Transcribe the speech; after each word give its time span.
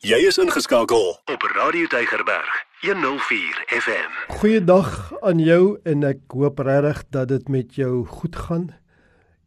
Jy 0.00 0.16
is 0.24 0.38
ingeskakel 0.40 1.10
op 1.28 1.42
Radio 1.52 1.84
Deigerberg 1.92 2.52
104 2.80 3.58
FM. 3.68 4.14
Goeiedag 4.32 5.10
aan 5.20 5.42
jou 5.44 5.74
en 5.84 6.06
ek 6.08 6.22
hoop 6.32 6.62
regtig 6.64 7.02
dat 7.12 7.28
dit 7.28 7.50
met 7.52 7.76
jou 7.76 8.06
goed 8.08 8.38
gaan. 8.46 8.64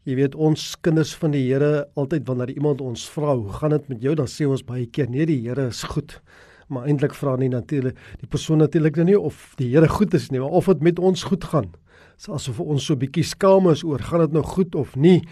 Jy 0.06 0.20
weet 0.20 0.38
ons 0.38 0.68
kinders 0.86 1.16
van 1.18 1.34
die 1.34 1.42
Here 1.48 1.88
altyd 1.98 2.30
wanneer 2.30 2.54
iemand 2.54 2.86
ons 2.86 3.08
vra, 3.10 3.34
"Hoe 3.34 3.50
gaan 3.50 3.74
dit 3.74 3.88
met 3.90 4.02
jou?" 4.06 4.14
dan 4.14 4.30
sê 4.30 4.46
ons 4.46 4.62
baie 4.62 4.86
keer, 4.86 5.10
"Nee, 5.10 5.26
die 5.26 5.42
Here 5.50 5.68
is 5.68 5.82
goed." 5.84 6.22
Maar 6.70 6.86
eintlik 6.86 7.16
vra 7.16 7.36
nie 7.36 7.50
natuurlik 7.50 7.98
die 8.20 8.28
persoon 8.28 8.58
natuurlik 8.58 8.96
nou 8.96 9.06
nie 9.06 9.20
of 9.20 9.54
die 9.58 9.74
Here 9.74 9.90
goed 9.90 10.14
is 10.14 10.30
nie, 10.30 10.40
maar 10.40 10.54
of 10.54 10.66
dit 10.66 10.82
met 10.82 11.00
ons 11.00 11.24
goed 11.24 11.44
gaan. 11.44 11.72
Dit 11.72 12.20
is 12.20 12.30
asof 12.30 12.60
ons 12.60 12.86
so 12.86 12.96
bietjie 12.96 13.24
skaam 13.26 13.72
is 13.72 13.84
oor 13.84 14.00
gaan 14.00 14.20
dit 14.20 14.32
nou 14.32 14.44
goed 14.44 14.76
of 14.76 14.96
nie 14.96 15.24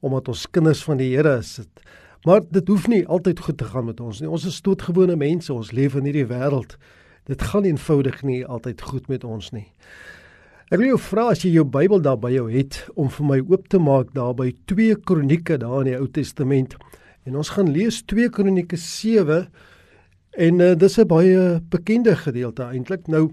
omdat 0.00 0.28
ons 0.28 0.50
kinders 0.50 0.82
van 0.82 0.96
die 0.96 1.14
Here 1.14 1.38
is. 1.38 1.56
Het, 1.56 1.82
maar 2.24 2.40
dit 2.50 2.68
hoef 2.68 2.88
nie 2.88 3.02
altyd 3.06 3.40
goed 3.40 3.58
te 3.58 3.64
gaan 3.64 3.84
met 3.84 4.00
ons 4.00 4.20
nie. 4.20 4.30
Ons 4.30 4.46
is 4.46 4.60
doodgewone 4.62 5.16
mense, 5.16 5.52
ons 5.52 5.72
leef 5.72 5.96
in 5.98 6.06
hierdie 6.08 6.28
wêreld. 6.30 6.76
Dit 7.30 7.42
gaan 7.42 7.64
eenvoudig 7.64 8.22
nie 8.22 8.40
altyd 8.46 8.82
goed 8.82 9.08
met 9.08 9.24
ons 9.24 9.50
nie. 9.54 9.66
Ek 10.72 10.80
wil 10.80 10.94
jou 10.94 11.00
vra 11.04 11.28
as 11.34 11.42
jy 11.44 11.52
jou 11.52 11.66
Bybel 11.68 12.00
daar 12.00 12.18
by 12.18 12.30
jou 12.32 12.46
het 12.50 12.78
om 12.96 13.10
vir 13.12 13.26
my 13.28 13.38
oop 13.42 13.68
te 13.68 13.78
maak 13.82 14.14
daar 14.16 14.32
by 14.34 14.52
2 14.70 15.02
Kronieke 15.04 15.58
daar 15.60 15.82
in 15.82 15.92
die 15.92 15.98
Ou 15.98 16.08
Testament. 16.08 16.78
En 17.28 17.36
ons 17.36 17.52
gaan 17.54 17.68
lees 17.70 18.00
2 18.08 18.30
Kronieke 18.32 18.78
7 18.80 19.44
en 20.32 20.60
uh, 20.64 20.74
dis 20.74 20.98
'n 20.98 21.06
baie 21.06 21.60
bekende 21.68 22.16
gedeelte 22.16 22.62
eintlik. 22.62 23.06
Nou 23.06 23.30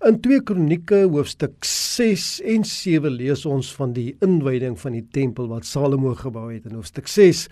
In 0.00 0.16
2 0.24 0.40
Kronieke 0.48 1.02
hoofstuk 1.12 1.64
6 1.68 2.40
en 2.48 2.62
7 2.64 3.10
lees 3.12 3.42
ons 3.44 3.68
van 3.76 3.90
die 3.92 4.14
inwyding 4.24 4.78
van 4.80 4.94
die 4.96 5.04
tempel 5.12 5.50
wat 5.50 5.66
Salomo 5.68 6.14
gebou 6.16 6.46
het. 6.48 6.64
In 6.64 6.78
hoofstuk 6.78 7.04
6 7.04 7.42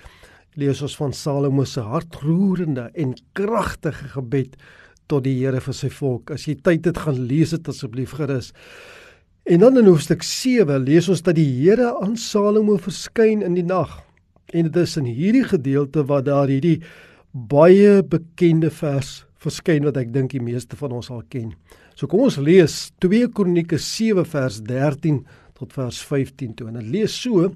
lees 0.57 0.83
ons 0.83 0.97
van 0.97 1.13
Salomo 1.13 1.65
se 1.69 1.83
hartroerende 1.85 2.89
en 2.95 3.15
kragtige 3.37 4.09
gebed 4.15 4.57
tot 5.09 5.25
die 5.25 5.37
Here 5.41 5.61
vir 5.61 5.77
sy 5.77 5.91
volk. 5.93 6.33
As 6.35 6.47
jy 6.49 6.57
tyd 6.63 6.89
het 6.89 7.01
gaan 7.05 7.21
lees 7.29 7.55
dit 7.57 7.69
asseblief 7.69 8.17
gerus. 8.19 8.53
En 9.49 9.63
dan 9.65 9.81
in 9.81 9.89
hoofstuk 9.89 10.23
7 10.23 10.83
lees 10.85 11.09
ons 11.09 11.23
dat 11.25 11.39
die 11.39 11.49
Here 11.61 11.95
aan 12.03 12.17
Salomo 12.21 12.77
verskyn 12.77 13.45
in 13.47 13.57
die 13.57 13.65
nag. 13.67 14.01
En 14.53 14.69
dit 14.69 14.77
is 14.83 14.97
in 15.01 15.09
hierdie 15.09 15.45
gedeelte 15.45 16.05
waar 16.09 16.25
daar 16.25 16.49
hierdie 16.49 16.81
baie 17.33 18.03
bekende 18.03 18.71
vers 18.73 19.23
verskyn 19.39 19.87
wat 19.87 19.99
ek 20.01 20.13
dink 20.13 20.33
die 20.35 20.43
meeste 20.43 20.77
van 20.77 20.97
ons 20.99 21.11
al 21.15 21.23
ken. 21.31 21.53
So 21.95 22.11
kom 22.11 22.25
ons 22.27 22.39
lees 22.43 22.89
2 23.05 23.31
Kronieke 23.35 23.79
7 23.81 24.25
vers 24.29 24.61
13 24.67 25.23
tot 25.59 25.73
vers 25.75 25.99
15 26.11 26.55
toe. 26.59 26.69
En 26.71 26.79
dit 26.81 26.91
lees 26.99 27.15
so: 27.15 27.49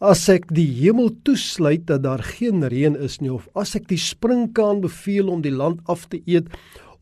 As 0.00 0.22
ek 0.32 0.46
die 0.56 0.64
hemel 0.78 1.10
toesluit 1.28 1.82
dat 1.84 2.06
daar 2.06 2.22
geen 2.24 2.62
reën 2.72 2.94
is 3.04 3.18
nie 3.20 3.28
of 3.28 3.50
as 3.52 3.74
ek 3.76 3.84
die 3.90 4.00
sprinkaan 4.00 4.78
beveel 4.80 5.28
om 5.28 5.42
die 5.44 5.52
land 5.52 5.82
af 5.92 6.06
te 6.08 6.22
eet 6.24 6.46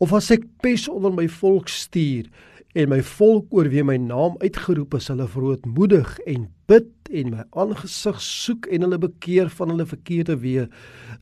of 0.02 0.10
as 0.18 0.32
ek 0.34 0.42
pes 0.64 0.88
onder 0.90 1.12
my 1.14 1.28
volk 1.30 1.70
stuur 1.70 2.27
en 2.74 2.88
my 2.90 2.98
volk 3.06 3.55
oor 3.55 3.70
wie 3.70 3.84
my 3.86 3.94
naam 4.02 4.34
uitgeroep 4.42 4.96
is 4.98 5.06
hulle 5.12 5.28
verootmoedig 5.30 6.10
en 6.27 6.48
bid 6.66 7.12
en 7.20 7.30
my 7.36 7.44
aangesig 7.62 8.18
soek 8.18 8.66
en 8.66 8.88
hulle 8.88 8.98
bekeer 9.05 9.52
van 9.60 9.70
hulle 9.70 9.86
verkeerde 9.86 10.34
weë 10.42 10.66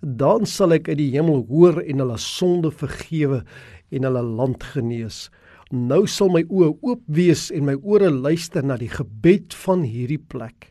dan 0.00 0.48
sal 0.48 0.72
ek 0.78 0.88
uit 0.88 1.02
die 1.02 1.10
hemel 1.12 1.44
hoor 1.50 1.82
en 1.84 2.00
hulle 2.06 2.16
sonde 2.24 2.70
vergewe 2.72 3.42
en 3.92 4.08
hulle 4.08 4.22
land 4.24 4.64
genees. 4.72 5.26
Nou 5.76 6.06
sal 6.08 6.32
my 6.32 6.40
oë 6.48 6.72
oop 6.72 7.04
wees 7.20 7.50
en 7.52 7.68
my 7.68 7.76
ore 7.84 8.08
luister 8.08 8.64
na 8.64 8.80
die 8.80 8.90
gebed 8.90 9.52
van 9.66 9.84
hierdie 9.84 10.22
plek. 10.32 10.70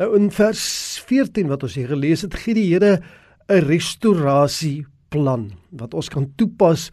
Nou 0.00 0.14
in 0.16 0.30
vers 0.32 0.62
14 1.04 1.50
wat 1.52 1.66
ons 1.66 1.74
hier 1.76 1.90
gelees 1.92 2.22
het, 2.24 2.32
gee 2.40 2.56
die 2.56 2.70
Here 2.70 3.02
'n 3.48 3.64
restaurasieplan 3.68 5.52
wat 5.70 5.94
ons 5.94 6.08
kan 6.08 6.32
toepas 6.36 6.88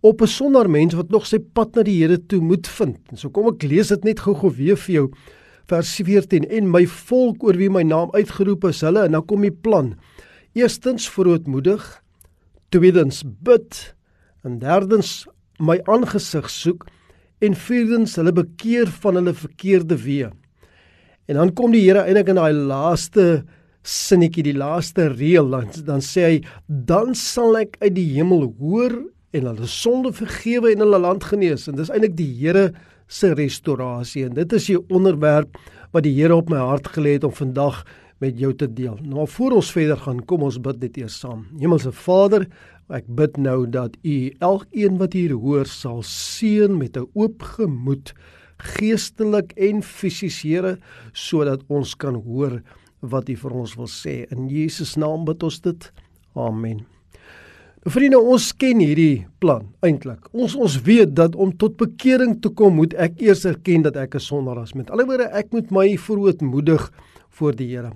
op 0.00 0.22
'n 0.22 0.26
sonder 0.26 0.70
mens 0.70 0.94
wat 0.94 1.10
nog 1.10 1.26
sy 1.26 1.38
pad 1.38 1.74
na 1.74 1.82
die 1.82 1.98
Here 1.98 2.18
toe 2.26 2.40
moet 2.40 2.68
vind. 2.68 2.98
En 3.10 3.16
so 3.16 3.30
kom 3.30 3.48
ek 3.48 3.62
lees 3.62 3.88
dit 3.88 4.04
net 4.04 4.20
gou-gou 4.20 4.50
weer 4.50 4.76
vir 4.76 4.94
jou. 4.94 5.10
Vers 5.66 5.94
14 5.96 6.44
en 6.50 6.70
my 6.70 6.86
volk 6.86 7.42
oor 7.42 7.56
wie 7.56 7.70
my 7.70 7.82
naam 7.82 8.10
uitgeroep 8.12 8.64
is, 8.64 8.80
hulle 8.80 9.04
en 9.04 9.12
dan 9.12 9.26
kom 9.26 9.42
die 9.42 9.50
plan. 9.50 9.98
Eerstens 10.54 11.08
verootmoedig, 11.08 12.02
tweedens 12.70 13.24
bid 13.26 13.94
en 14.44 14.58
derdens 14.58 15.26
my 15.58 15.80
aangesig 15.84 16.50
soek 16.50 16.86
en 17.40 17.54
vierdens 17.54 18.16
hulle 18.16 18.32
bekeer 18.32 18.86
van 18.86 19.14
hulle 19.14 19.34
verkeerde 19.34 19.96
weë. 19.96 20.30
En 21.30 21.38
dan 21.38 21.52
kom 21.54 21.74
die 21.74 21.84
Here 21.84 22.02
eintlik 22.02 22.32
in 22.32 22.40
daai 22.40 22.52
laaste 22.52 23.44
sinnetjie, 23.86 24.44
die 24.50 24.58
laaste 24.58 25.06
reël 25.14 25.48
dan, 25.52 25.70
dan 25.86 26.02
sê 26.04 26.26
hy 26.26 26.38
dan 26.66 27.14
sal 27.16 27.56
ek 27.62 27.78
uit 27.80 27.94
die 27.96 28.08
hemel 28.16 28.48
hoor 28.58 28.98
en 29.32 29.46
hulle 29.46 29.68
sonde 29.70 30.10
vergewe 30.12 30.74
en 30.74 30.82
hulle 30.84 31.00
land 31.00 31.24
genees. 31.30 31.68
En 31.70 31.78
dis 31.78 31.92
eintlik 31.92 32.18
die 32.18 32.32
Here 32.42 32.72
se 33.10 33.32
restaurasie 33.38 34.26
en 34.26 34.34
dit 34.36 34.58
is 34.58 34.68
die 34.72 34.78
onderwerp 34.90 35.56
wat 35.94 36.04
die 36.06 36.16
Here 36.18 36.36
op 36.36 36.50
my 36.50 36.60
hart 36.60 36.90
gelê 36.96 37.16
het 37.16 37.26
om 37.26 37.34
vandag 37.34 37.84
met 38.20 38.36
jou 38.36 38.50
te 38.52 38.66
deel. 38.68 38.98
Nou 39.00 39.24
voor 39.30 39.56
ons 39.62 39.70
verder 39.72 39.96
gaan, 40.02 40.20
kom 40.28 40.42
ons 40.44 40.58
bid 40.60 40.82
net 40.82 40.98
eers 41.00 41.16
saam. 41.22 41.46
Hemelse 41.62 41.94
Vader, 41.94 42.44
Ek 42.90 43.06
bid 43.06 43.36
nou 43.38 43.68
dat 43.70 43.94
U 44.02 44.16
elkeen 44.42 44.96
wat 44.98 45.12
hier 45.14 45.36
hoor 45.38 45.68
sal 45.70 46.00
seën 46.02 46.74
met 46.74 46.96
'n 46.98 47.06
oop 47.14 47.42
gemoed, 47.54 48.10
geestelik 48.76 49.52
en 49.56 49.82
fisies, 49.82 50.42
Here, 50.42 50.76
sodat 51.12 51.64
ons 51.68 51.94
kan 51.94 52.14
hoor 52.14 52.60
wat 53.00 53.28
U 53.28 53.36
vir 53.36 53.58
ons 53.64 53.76
wil 53.78 53.90
sê. 53.90 54.24
In 54.30 54.48
Jesus 54.48 54.96
naam 55.00 55.24
bid 55.24 55.42
ons 55.42 55.60
dit. 55.64 55.92
Amen. 56.36 56.84
Vriende, 57.88 58.18
ons 58.20 58.50
ken 58.60 58.82
hierdie 58.82 59.24
plan 59.40 59.64
eintlik. 59.80 60.26
Ons 60.36 60.52
ons 60.52 60.74
weet 60.84 61.14
dat 61.16 61.32
om 61.32 61.52
tot 61.56 61.78
bekering 61.80 62.34
te 62.44 62.50
kom, 62.52 62.76
moet 62.76 62.92
ek 63.00 63.22
eers 63.24 63.46
erken 63.48 63.86
dat 63.86 63.96
ek 63.96 64.16
'n 64.16 64.20
sondaar 64.20 64.62
is. 64.62 64.74
Met 64.74 64.90
ander 64.90 65.06
woorde, 65.06 65.32
ek 65.32 65.52
moet 65.52 65.70
my 65.70 65.96
verootmoedig 65.96 66.92
voor 67.30 67.56
die 67.56 67.68
Here. 67.72 67.92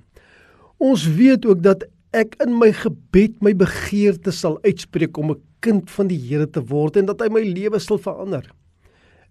Ons 0.78 1.06
weet 1.06 1.44
ook 1.44 1.62
dat 1.62 1.84
ek 2.12 2.34
in 2.46 2.58
my 2.58 2.72
gebed 2.72 3.42
my 3.42 3.52
begeerte 3.52 4.32
sal 4.32 4.58
uitspreek 4.64 5.18
om 5.18 5.32
'n 5.32 5.42
kind 5.60 5.90
van 5.90 6.08
die 6.08 6.18
Here 6.18 6.46
te 6.46 6.60
word 6.60 6.96
en 6.96 7.06
dat 7.06 7.20
hy 7.20 7.28
my 7.28 7.42
lewe 7.42 7.78
sal 7.78 7.98
verander. 7.98 8.50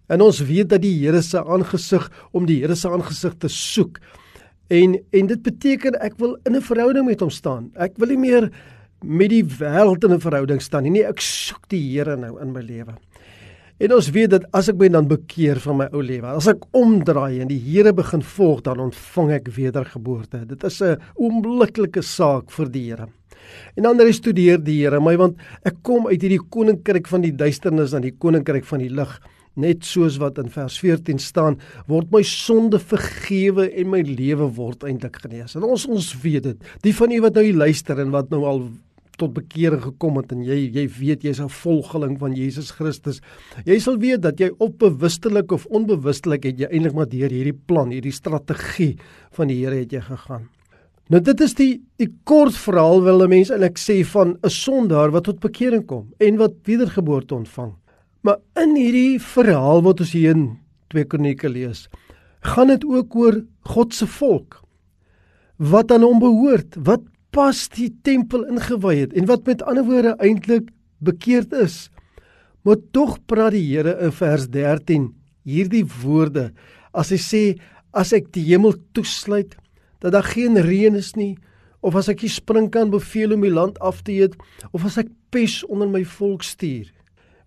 En 0.08 0.20
ons 0.20 0.40
weet 0.44 0.68
dat 0.68 0.82
die 0.82 0.94
Here 1.00 1.22
se 1.22 1.40
aangesig 1.40 2.10
om 2.32 2.46
die 2.46 2.60
Here 2.62 2.76
se 2.76 2.90
aangesig 2.90 3.34
te 3.40 3.48
soek. 3.48 3.98
En 4.72 4.98
en 5.12 5.26
dit 5.26 5.42
beteken 5.42 5.98
ek 6.00 6.18
wil 6.18 6.36
in 6.44 6.56
'n 6.56 6.62
verhouding 6.62 7.06
met 7.06 7.20
hom 7.20 7.30
staan. 7.30 7.70
Ek 7.74 7.96
wil 7.96 8.08
nie 8.08 8.18
meer 8.18 8.50
met 9.02 9.30
die 9.30 9.44
wêreld 9.44 10.04
in 10.04 10.12
'n 10.12 10.20
verhouding 10.20 10.60
staan 10.60 10.82
nie. 10.82 10.90
Nee, 10.90 11.06
ek 11.06 11.20
soek 11.20 11.68
die 11.68 11.80
Here 11.80 12.16
nou 12.16 12.40
in 12.40 12.52
my 12.52 12.60
lewe. 12.60 12.94
En 13.78 13.92
ons 13.92 14.10
weet 14.10 14.30
dat 14.30 14.44
as 14.52 14.68
ek 14.68 14.76
my 14.76 14.88
dan 14.88 15.08
bekeer 15.08 15.58
van 15.58 15.76
my 15.76 15.88
ou 15.92 16.02
lewe, 16.02 16.26
as 16.26 16.46
ek 16.46 16.62
omdraai 16.72 17.40
en 17.40 17.48
die 17.48 17.58
Here 17.58 17.92
begin 17.92 18.22
volg, 18.22 18.62
dan 18.62 18.80
ontvang 18.80 19.30
ek 19.30 19.48
wedergeboorte. 19.48 20.46
Dit 20.46 20.64
is 20.64 20.80
'n 20.80 20.96
oombliklike 21.16 22.02
saak 22.02 22.50
vir 22.50 22.68
die 22.70 22.90
Here. 22.90 23.08
En 23.76 23.82
dan 23.82 24.00
restudeer 24.00 24.62
die 24.62 24.82
Here 24.82 25.00
my 25.00 25.16
want 25.16 25.36
ek 25.64 25.82
kom 25.82 26.06
uit 26.06 26.22
hierdie 26.22 26.40
koninkryk 26.50 27.06
van 27.06 27.20
die 27.20 27.32
duisternis 27.32 27.92
na 27.92 28.00
die 28.00 28.14
koninkryk 28.16 28.64
van 28.64 28.78
die 28.78 28.90
lig. 28.90 29.20
Net 29.54 29.84
soos 29.84 30.18
wat 30.18 30.38
in 30.38 30.48
vers 30.50 30.78
14 30.82 31.18
staan, 31.18 31.58
word 31.86 32.10
my 32.10 32.22
sonde 32.22 32.78
vergewe 32.78 33.68
en 33.70 33.90
my 33.90 34.02
lewe 34.02 34.48
word 34.56 34.82
eintlik 34.82 35.20
genees. 35.22 35.54
En 35.54 35.62
ons 35.62 35.86
ons 35.86 36.08
weet 36.22 36.42
dit. 36.42 36.72
Die 36.82 36.94
van 36.94 37.10
u 37.10 37.20
wat 37.20 37.34
nou 37.34 37.52
luister 37.52 38.00
en 38.02 38.10
wat 38.10 38.30
nou 38.30 38.42
al 38.44 38.64
tot 39.18 39.34
bekering 39.34 39.82
gekom 39.82 40.18
het 40.18 40.32
en 40.34 40.42
jy 40.42 40.56
jy 40.74 40.84
weet 40.98 41.24
jy's 41.24 41.40
'n 41.40 41.48
volgeling 41.48 42.18
van 42.18 42.34
Jesus 42.34 42.70
Christus. 42.70 43.20
Jy 43.64 43.78
sal 43.78 43.98
weet 43.98 44.22
dat 44.22 44.40
jy 44.40 44.50
op 44.58 44.78
bewustelik 44.78 45.52
of 45.52 45.66
onbewustelik 45.66 46.44
het 46.44 46.58
jy 46.58 46.66
eintlik 46.66 46.94
maar 46.94 47.08
deur 47.08 47.30
hierdie 47.30 47.58
plan, 47.66 47.90
hierdie 47.90 48.12
strategie 48.12 48.98
van 49.32 49.48
die 49.48 49.64
Here 49.64 49.76
het 49.76 49.92
jy 49.92 50.00
gegaan. 50.00 50.48
Nou 51.10 51.20
dit 51.20 51.40
is 51.40 51.54
die 51.54 51.82
die 51.98 52.10
kort 52.24 52.56
verhaal 52.56 53.02
wil 53.02 53.22
'n 53.22 53.28
mens 53.28 53.50
eintlik 53.50 53.78
sê 53.78 54.04
van 54.04 54.38
'n 54.42 54.50
sondaar 54.50 55.10
wat 55.10 55.24
tot 55.24 55.40
bekering 55.40 55.86
kom 55.86 56.12
en 56.18 56.36
wat 56.36 56.52
wedergeboorte 56.64 57.34
ontvang. 57.34 57.72
Maar 58.24 58.40
in 58.56 58.72
hierdie 58.78 59.20
verhaal 59.20 59.82
wat 59.84 60.00
ons 60.00 60.14
hier 60.16 60.32
in 60.32 60.44
2 60.94 61.08
Kronieke 61.12 61.50
lees, 61.52 61.86
gaan 62.40 62.70
dit 62.72 62.84
ook 62.88 63.16
oor 63.20 63.42
God 63.68 63.96
se 63.96 64.08
volk 64.08 64.62
wat 65.60 65.92
aan 65.94 66.02
hom 66.02 66.18
behoort, 66.18 66.74
wat 66.82 67.04
pas 67.34 67.58
die 67.76 67.90
tempel 68.06 68.42
ingewy 68.50 68.96
het 69.04 69.12
en 69.14 69.28
wat 69.28 69.44
met 69.46 69.62
ander 69.68 69.86
woorde 69.86 70.14
eintlik 70.24 70.72
bekeerd 71.04 71.52
is. 71.54 71.90
Maar 72.64 72.80
tog 72.96 73.18
praat 73.28 73.54
die 73.54 73.62
Here 73.68 73.94
in 74.02 74.14
vers 74.14 74.48
13 74.50 75.12
hierdie 75.44 75.84
woorde 76.00 76.48
as 76.96 77.12
hy 77.12 77.20
sê 77.20 77.42
as 77.94 78.14
ek 78.16 78.32
die 78.34 78.46
hemel 78.48 78.74
toesluit 78.96 79.54
dat 80.02 80.14
daar 80.16 80.26
geen 80.26 80.56
reën 80.56 80.96
is 80.96 81.12
nie 81.18 81.34
of 81.84 81.96
as 82.00 82.08
ek 82.08 82.24
die 82.24 82.32
sprinkaan 82.32 82.92
beveel 82.94 83.36
om 83.36 83.44
die 83.44 83.52
land 83.52 83.76
af 83.84 84.00
te 84.06 84.16
eet 84.16 84.38
of 84.72 84.86
as 84.88 84.96
ek 85.02 85.12
pes 85.34 85.60
onder 85.68 85.90
my 85.90 86.02
volk 86.16 86.46
stuur 86.46 86.88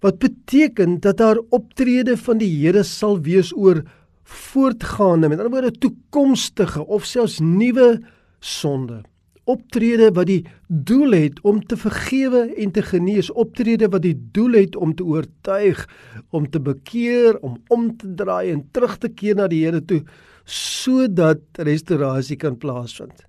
wat 0.03 0.19
beteken 0.21 0.99
dat 0.99 1.17
daar 1.17 1.39
optrede 1.49 2.17
van 2.17 2.37
die 2.37 2.51
Here 2.59 2.83
sal 2.83 3.21
wees 3.25 3.53
oor 3.55 3.83
voortgaande 4.23 5.29
met 5.29 5.39
ander 5.39 5.53
woorde 5.53 5.77
toekomstige 5.79 6.85
of 6.85 7.05
selfs 7.05 7.39
nuwe 7.39 8.01
sonde 8.39 9.03
optrede 9.47 10.09
wat 10.15 10.27
die 10.27 10.41
doel 10.67 11.15
het 11.15 11.39
om 11.47 11.61
te 11.63 11.77
vergewe 11.79 12.43
en 12.59 12.73
te 12.75 12.83
genees, 12.83 13.31
optrede 13.31 13.89
wat 13.91 14.03
die 14.03 14.15
doel 14.35 14.59
het 14.59 14.75
om 14.75 14.93
te 14.95 15.05
oortuig, 15.07 15.83
om 16.35 16.49
te 16.51 16.59
bekeer, 16.59 17.39
om 17.39 17.55
om 17.73 17.89
te 17.97 18.11
draai 18.19 18.51
en 18.51 18.65
terug 18.75 18.97
te 18.99 19.09
keer 19.09 19.39
na 19.39 19.47
die 19.51 19.63
Here 19.65 19.81
toe 19.81 20.03
sodat 20.47 21.41
restaurasie 21.67 22.37
kan 22.39 22.55
plaasvind. 22.59 23.25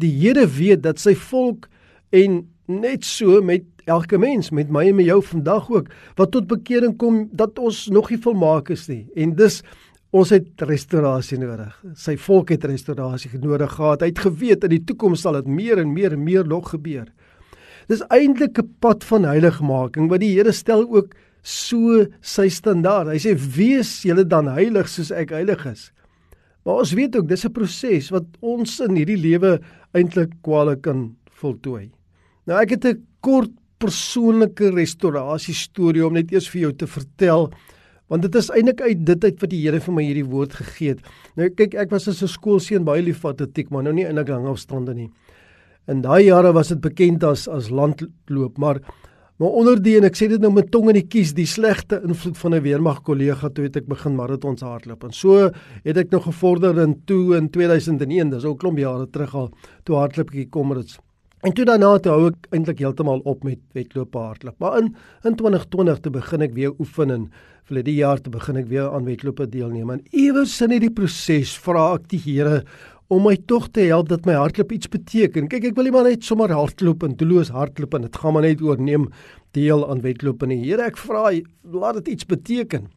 Die 0.00 0.12
Here 0.20 0.46
weet 0.48 0.84
dat 0.84 1.00
sy 1.00 1.14
volk 1.16 1.68
en 2.16 2.42
net 2.70 3.04
so 3.04 3.40
met 3.44 3.66
elke 3.90 4.18
mens 4.18 4.50
met 4.54 4.70
my 4.72 4.86
en 4.88 4.98
met 4.98 5.08
jou 5.08 5.20
vandag 5.22 5.70
ook 5.70 5.92
wat 6.18 6.32
tot 6.34 6.48
bekering 6.50 6.96
kom 7.00 7.28
dat 7.32 7.58
ons 7.58 7.88
nog 7.92 8.10
nie 8.10 8.20
volmaak 8.22 8.70
is 8.74 8.86
nie 8.90 9.04
en 9.16 9.34
dis 9.38 9.60
ons 10.10 10.30
het 10.34 10.64
restaurasie 10.66 11.38
nodig. 11.38 11.70
Sy 11.94 12.16
volk 12.18 12.50
het 12.50 12.64
restaurasie 12.66 13.30
nodig 13.38 13.70
gehad. 13.76 14.02
Hy 14.02 14.10
het 14.10 14.22
geweet 14.24 14.64
in 14.66 14.74
die 14.74 14.82
toekoms 14.88 15.22
sal 15.22 15.38
dit 15.38 15.50
meer 15.50 15.78
en 15.78 15.92
meer 15.94 16.16
en 16.16 16.24
meer 16.26 16.46
nog 16.46 16.72
gebeur. 16.72 17.06
Dis 17.90 18.02
eintlik 18.10 18.58
'n 18.58 18.74
pad 18.80 19.04
van 19.04 19.24
heiligmaking 19.24 20.10
wat 20.10 20.20
die 20.20 20.34
Here 20.34 20.52
stel 20.52 20.82
ook 20.82 21.14
so 21.42 22.06
sy 22.20 22.48
standaard. 22.48 23.08
Hy 23.08 23.18
sê 23.18 23.34
wees 23.34 24.02
julle 24.02 24.24
dan 24.24 24.48
heilig 24.48 24.88
soos 24.88 25.10
ek 25.10 25.30
heilig 25.30 25.66
is. 25.66 25.92
Maar 26.64 26.82
ons 26.84 26.92
weet 26.92 27.16
ook 27.16 27.28
dis 27.28 27.44
'n 27.44 27.52
proses 27.52 28.10
wat 28.10 28.26
ons 28.40 28.80
in 28.80 28.96
hierdie 28.96 29.16
lewe 29.16 29.60
eintlik 29.94 30.30
kwaliek 30.42 30.82
kan 30.82 31.16
voltooi. 31.30 31.90
Nou 32.46 32.60
ek 32.60 32.70
het 32.70 32.84
'n 32.84 33.06
kort 33.20 33.50
persoonlike 33.80 34.70
restaurasie 34.76 35.56
storie 35.56 36.04
om 36.06 36.16
net 36.16 36.32
eers 36.32 36.48
vir 36.52 36.66
jou 36.66 36.72
te 36.82 36.88
vertel 36.90 37.48
want 38.10 38.26
dit 38.26 38.36
is 38.40 38.50
eintlik 38.50 38.80
uit 38.82 39.04
dit 39.06 39.24
uit 39.24 39.42
wat 39.42 39.52
die 39.52 39.60
Here 39.62 39.80
vir 39.80 39.94
my 39.94 40.02
hierdie 40.02 40.26
woord 40.26 40.56
gegee 40.58 40.96
het. 40.96 41.04
Nou 41.38 41.46
kyk, 41.54 41.76
ek 41.78 41.92
was 41.94 42.08
as 42.08 42.22
'n 42.22 42.28
skoolseun 42.28 42.84
baie 42.84 43.02
lief 43.02 43.20
vir 43.22 43.30
atletiek, 43.30 43.70
maar 43.70 43.84
nou 43.84 43.92
nie 43.92 44.04
eintlik 44.04 44.28
lang 44.28 44.46
afstande 44.46 44.94
nie. 44.94 45.10
In 45.86 46.02
daai 46.02 46.24
jare 46.24 46.52
was 46.52 46.68
dit 46.68 46.80
bekend 46.80 47.24
as 47.24 47.46
as 47.48 47.70
landloop, 47.70 48.58
maar 48.58 48.80
maar 49.38 49.54
onder 49.56 49.80
die 49.80 49.96
en 49.96 50.04
ek 50.04 50.16
sê 50.16 50.28
dit 50.28 50.40
nou 50.40 50.52
met 50.52 50.70
tong 50.70 50.88
in 50.88 50.94
die 50.94 51.08
kies, 51.08 51.32
die 51.32 51.46
slegte 51.46 52.02
invloed 52.04 52.36
van 52.36 52.54
'n 52.54 52.62
weermag 52.62 53.02
kollega 53.02 53.48
toe 53.48 53.64
het 53.64 53.76
ek 53.76 53.86
begin 53.86 54.16
maratons 54.16 54.60
hardloop. 54.60 55.04
En 55.04 55.12
so 55.12 55.50
het 55.84 55.96
ek 55.96 56.10
nog 56.10 56.24
gevorder 56.24 56.78
in 56.78 57.00
toe 57.06 57.36
in 57.36 57.48
2001, 57.48 58.30
dis 58.30 58.44
al 58.44 58.56
klomp 58.56 58.78
jare 58.78 59.06
terug 59.06 59.34
al 59.34 59.50
toe 59.84 59.96
hardloop 59.96 60.28
ek 60.28 60.34
die 60.34 60.48
Comrades. 60.50 60.98
En 61.40 61.54
toe 61.56 61.64
daarna 61.64 61.94
toe 62.04 62.12
hou 62.12 62.24
ek 62.28 62.50
eintlik 62.52 62.82
heeltemal 62.82 63.22
op 63.24 63.46
met 63.48 63.60
wedloop 63.72 64.16
hardloop. 64.18 64.58
Maar 64.60 64.74
in 64.82 64.90
in 65.24 65.36
2020 65.40 66.00
te 66.04 66.10
begin 66.12 66.44
ek 66.44 66.52
weer 66.52 66.74
oefen 66.76 67.10
en 67.14 67.22
vir 67.70 67.82
die 67.86 67.94
jaar 67.96 68.20
te 68.20 68.32
begin 68.32 68.58
ek 68.60 68.68
weer 68.68 68.90
aan 68.92 69.08
wedloop 69.08 69.40
deelneem. 69.48 69.90
En 69.94 70.02
iewers 70.10 70.58
in 70.60 70.74
hierdie 70.74 70.92
proses 70.92 71.54
vra 71.64 71.94
ek 71.94 72.10
die 72.12 72.20
Here 72.20 72.60
om 73.08 73.24
my 73.24 73.38
tog 73.48 73.70
te 73.72 73.88
help 73.88 74.10
dat 74.12 74.28
my 74.28 74.36
hardloop 74.36 74.74
iets 74.76 74.90
beteken. 74.92 75.48
Kyk, 75.48 75.70
ek 75.72 75.78
wil 75.78 75.88
nie 75.88 75.94
maar 75.96 76.10
net 76.10 76.28
sommer 76.28 76.52
hardloop 76.52 77.08
en 77.08 77.16
doelloos 77.16 77.54
hardloop 77.56 77.96
en 77.96 78.04
dit 78.06 78.20
gaan 78.20 78.36
maar 78.36 78.44
net 78.44 78.60
oorneem 78.60 79.08
deel 79.56 79.86
aan 79.88 80.04
wedloop 80.04 80.44
en 80.44 80.52
die 80.52 80.60
Here 80.66 80.90
ek 80.92 81.00
vra 81.00 81.30
laat 81.72 82.02
dit 82.02 82.18
iets 82.18 82.28
beteken. 82.28 82.90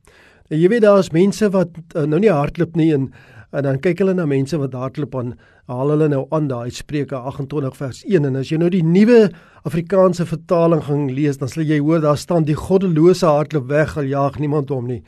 En 0.52 0.60
jy 0.60 0.68
weet 0.68 0.84
daar 0.84 1.00
is 1.00 1.14
mense 1.16 1.48
wat 1.56 1.80
uh, 1.96 2.04
nou 2.04 2.20
nie 2.20 2.34
hardloop 2.34 2.76
nie 2.76 2.92
en 2.92 3.08
en 3.54 3.66
dan 3.68 3.80
kyk 3.80 4.02
hulle 4.02 4.16
na 4.18 4.26
mense 4.30 4.58
wat 4.58 4.74
hardloop 4.74 5.16
aan 5.20 5.34
haal 5.72 5.94
hulle 5.94 6.08
nou 6.12 6.24
aan 6.34 6.48
daai 6.50 6.74
Spreuke 6.74 7.16
28 7.16 7.78
vers 7.78 8.00
1 8.10 8.26
en 8.30 8.40
as 8.40 8.50
jy 8.52 8.58
nou 8.58 8.70
die 8.74 8.84
nuwe 8.86 9.28
Afrikaanse 9.64 10.26
vertaling 10.28 10.82
gaan 10.88 11.06
lees 11.14 11.38
dan 11.42 11.52
sal 11.52 11.64
jy 11.70 11.78
hoor 11.80 12.02
daar 12.04 12.18
staan 12.18 12.48
die 12.50 12.58
goddelose 12.58 13.30
hardloop 13.30 13.70
weg 13.70 13.98
al 13.98 14.10
jaag 14.10 14.40
niemand 14.42 14.74
hom 14.74 14.90
nie. 14.90 15.04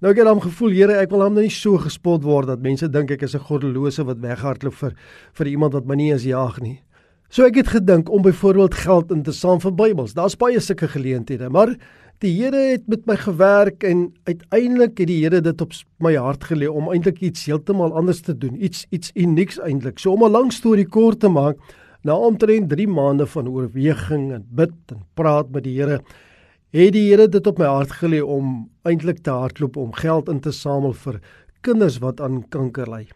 Nou 0.00 0.14
ek 0.14 0.22
het 0.22 0.30
hom 0.30 0.40
gevoel 0.40 0.72
Here 0.72 0.96
ek 0.96 1.10
wil 1.12 1.26
hom 1.26 1.36
nou 1.36 1.44
nie 1.44 1.52
so 1.52 1.76
gespot 1.78 2.24
word 2.24 2.48
dat 2.48 2.64
mense 2.64 2.88
dink 2.88 3.10
ek 3.12 3.22
is 3.28 3.36
'n 3.36 3.44
goddelose 3.44 4.04
wat 4.08 4.24
weghardloop 4.24 4.74
vir 4.74 4.94
vir 5.34 5.46
iemand 5.46 5.74
wat 5.74 5.86
my 5.86 5.94
nie 5.94 6.10
eens 6.10 6.24
jaag 6.24 6.60
nie. 6.60 6.80
So 7.28 7.44
ek 7.44 7.54
het 7.54 7.68
gedink 7.68 8.08
om 8.10 8.22
byvoorbeeld 8.22 8.74
geld 8.74 9.12
in 9.12 9.22
te 9.22 9.32
saam 9.32 9.60
vir 9.60 9.72
Bybels. 9.72 10.14
Daar's 10.14 10.36
baie 10.36 10.58
sulke 10.58 10.88
geleenthede, 10.88 11.50
maar 11.50 11.76
Die 12.20 12.34
Here 12.36 12.58
het 12.74 12.82
met 12.84 13.06
my 13.08 13.14
gewerk 13.16 13.84
en 13.88 14.10
uiteindelik 14.28 14.98
het 15.00 15.08
die 15.08 15.22
Here 15.22 15.38
dit 15.40 15.62
op 15.64 15.70
my 16.04 16.10
hart 16.20 16.42
gelê 16.50 16.66
om 16.68 16.90
eintlik 16.92 17.22
iets 17.24 17.46
heeltemal 17.48 17.94
anders 17.96 18.20
te 18.26 18.34
doen, 18.36 18.58
iets 18.60 18.82
iets 18.92 19.08
unieks 19.16 19.56
eintlik. 19.64 19.96
So 19.98 20.12
om 20.12 20.24
'n 20.24 20.30
lang 20.30 20.52
storie 20.52 20.84
kort 20.84 21.20
te 21.20 21.28
maak, 21.28 21.56
na 22.04 22.12
omtrent 22.12 22.68
3 22.68 22.88
maande 22.88 23.26
van 23.26 23.48
oorweging 23.48 24.32
en 24.32 24.44
bid 24.50 24.92
en 24.92 25.00
praat 25.14 25.48
met 25.50 25.64
die 25.64 25.80
Here, 25.80 26.02
het 26.72 26.92
die 26.92 27.08
Here 27.08 27.28
dit 27.28 27.46
op 27.46 27.58
my 27.58 27.66
hart 27.66 27.92
gelê 28.02 28.20
om 28.20 28.68
eintlik 28.84 29.22
te 29.22 29.30
hardloop 29.30 29.76
om 29.76 29.92
geld 29.92 30.28
in 30.28 30.40
te 30.40 30.52
samel 30.52 30.92
vir 30.92 31.20
kinders 31.62 31.98
wat 31.98 32.20
aan 32.20 32.48
kanker 32.48 32.90
ly. 32.90 33.08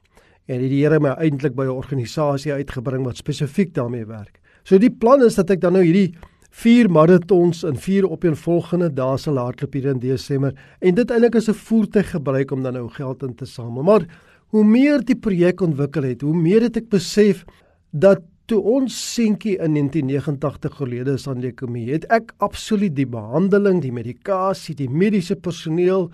En 0.48 0.60
het 0.60 0.70
die 0.70 0.80
Here 0.80 0.98
my 0.98 1.10
eintlik 1.10 1.54
by 1.54 1.64
'n 1.64 1.76
organisasie 1.76 2.52
uitgebring 2.52 3.04
wat 3.04 3.16
spesifiek 3.16 3.74
daarmee 3.74 4.06
werk. 4.06 4.40
So 4.62 4.78
die 4.78 4.90
plan 4.90 5.22
is 5.22 5.34
dat 5.34 5.50
ek 5.50 5.60
dan 5.60 5.72
nou 5.72 5.84
hierdie 5.84 6.14
vier 6.54 6.86
marathons 6.92 7.64
in 7.66 7.78
vier 7.80 8.06
opeenvolgende 8.06 8.90
dae 8.94 9.16
sal 9.18 9.40
hardloop 9.40 9.74
hier 9.74 9.88
in 9.90 10.02
Desember 10.02 10.54
en 10.80 10.94
dit 10.94 11.10
eintlik 11.10 11.38
as 11.40 11.48
'n 11.48 11.62
voertuig 11.68 12.10
gebruik 12.14 12.52
om 12.52 12.62
dan 12.62 12.74
nou 12.74 12.88
geld 12.88 13.22
in 13.22 13.34
te 13.34 13.46
samel. 13.46 13.82
Maar 13.82 14.06
hoe 14.52 14.64
meer 14.64 15.02
die 15.02 15.16
projek 15.16 15.60
ontwikkel 15.60 16.02
het, 16.02 16.22
hoe 16.22 16.36
meer 16.36 16.62
het 16.62 16.76
ek 16.76 16.88
besef 16.90 17.44
dat 17.90 18.22
toe 18.46 18.60
ons 18.60 19.14
seentjie 19.14 19.58
in 19.58 19.74
1989 19.74 20.76
gelede 20.76 21.12
is 21.14 21.26
aan 21.26 21.40
leukemie, 21.40 21.92
het 21.92 22.04
ek 22.12 22.32
absoluut 22.38 22.94
die 22.94 23.06
behandeling, 23.06 23.80
die 23.82 23.92
medikasie, 23.92 24.74
die 24.74 24.88
mediese 24.88 25.36
personeel, 25.36 26.10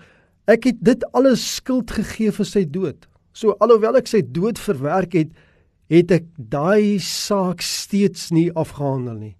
ek 0.47 0.63
het 0.63 0.77
dit 0.81 1.05
alles 1.13 1.55
skuld 1.55 1.91
gegee 1.91 2.31
vir 2.31 2.45
sy 2.45 2.65
dood. 2.65 3.07
So 3.33 3.55
alhoewel 3.59 3.95
ek 3.95 4.07
sy 4.07 4.21
dood 4.21 4.57
verwerk 4.57 5.13
het, 5.13 5.29
het 5.89 6.11
ek 6.11 6.25
daai 6.37 6.97
saak 6.99 7.61
steeds 7.61 8.31
nie 8.31 8.49
afgehandel 8.55 9.19
nie 9.19 9.35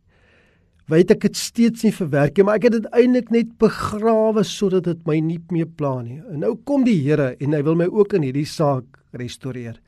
weet 0.91 1.13
ek 1.15 1.23
dit 1.27 1.37
steeds 1.39 1.85
nie 1.85 1.93
verwerk 1.95 2.35
nie, 2.35 2.45
maar 2.47 2.59
ek 2.59 2.67
het 2.67 2.75
dit 2.79 2.89
eintlik 2.97 3.29
net 3.31 3.53
begrawe 3.61 4.43
sodat 4.47 4.89
dit 4.89 5.05
my 5.07 5.19
nie 5.23 5.39
meer 5.53 5.69
pla 5.79 6.01
nie. 6.03 6.19
En 6.31 6.43
nou 6.43 6.55
kom 6.67 6.83
die 6.87 6.97
Here 6.99 7.31
en 7.39 7.55
hy 7.55 7.61
wil 7.67 7.77
my 7.79 7.87
ook 7.87 8.17
in 8.17 8.27
hierdie 8.27 8.47
saak 8.49 8.99
restoreer. 9.15 9.79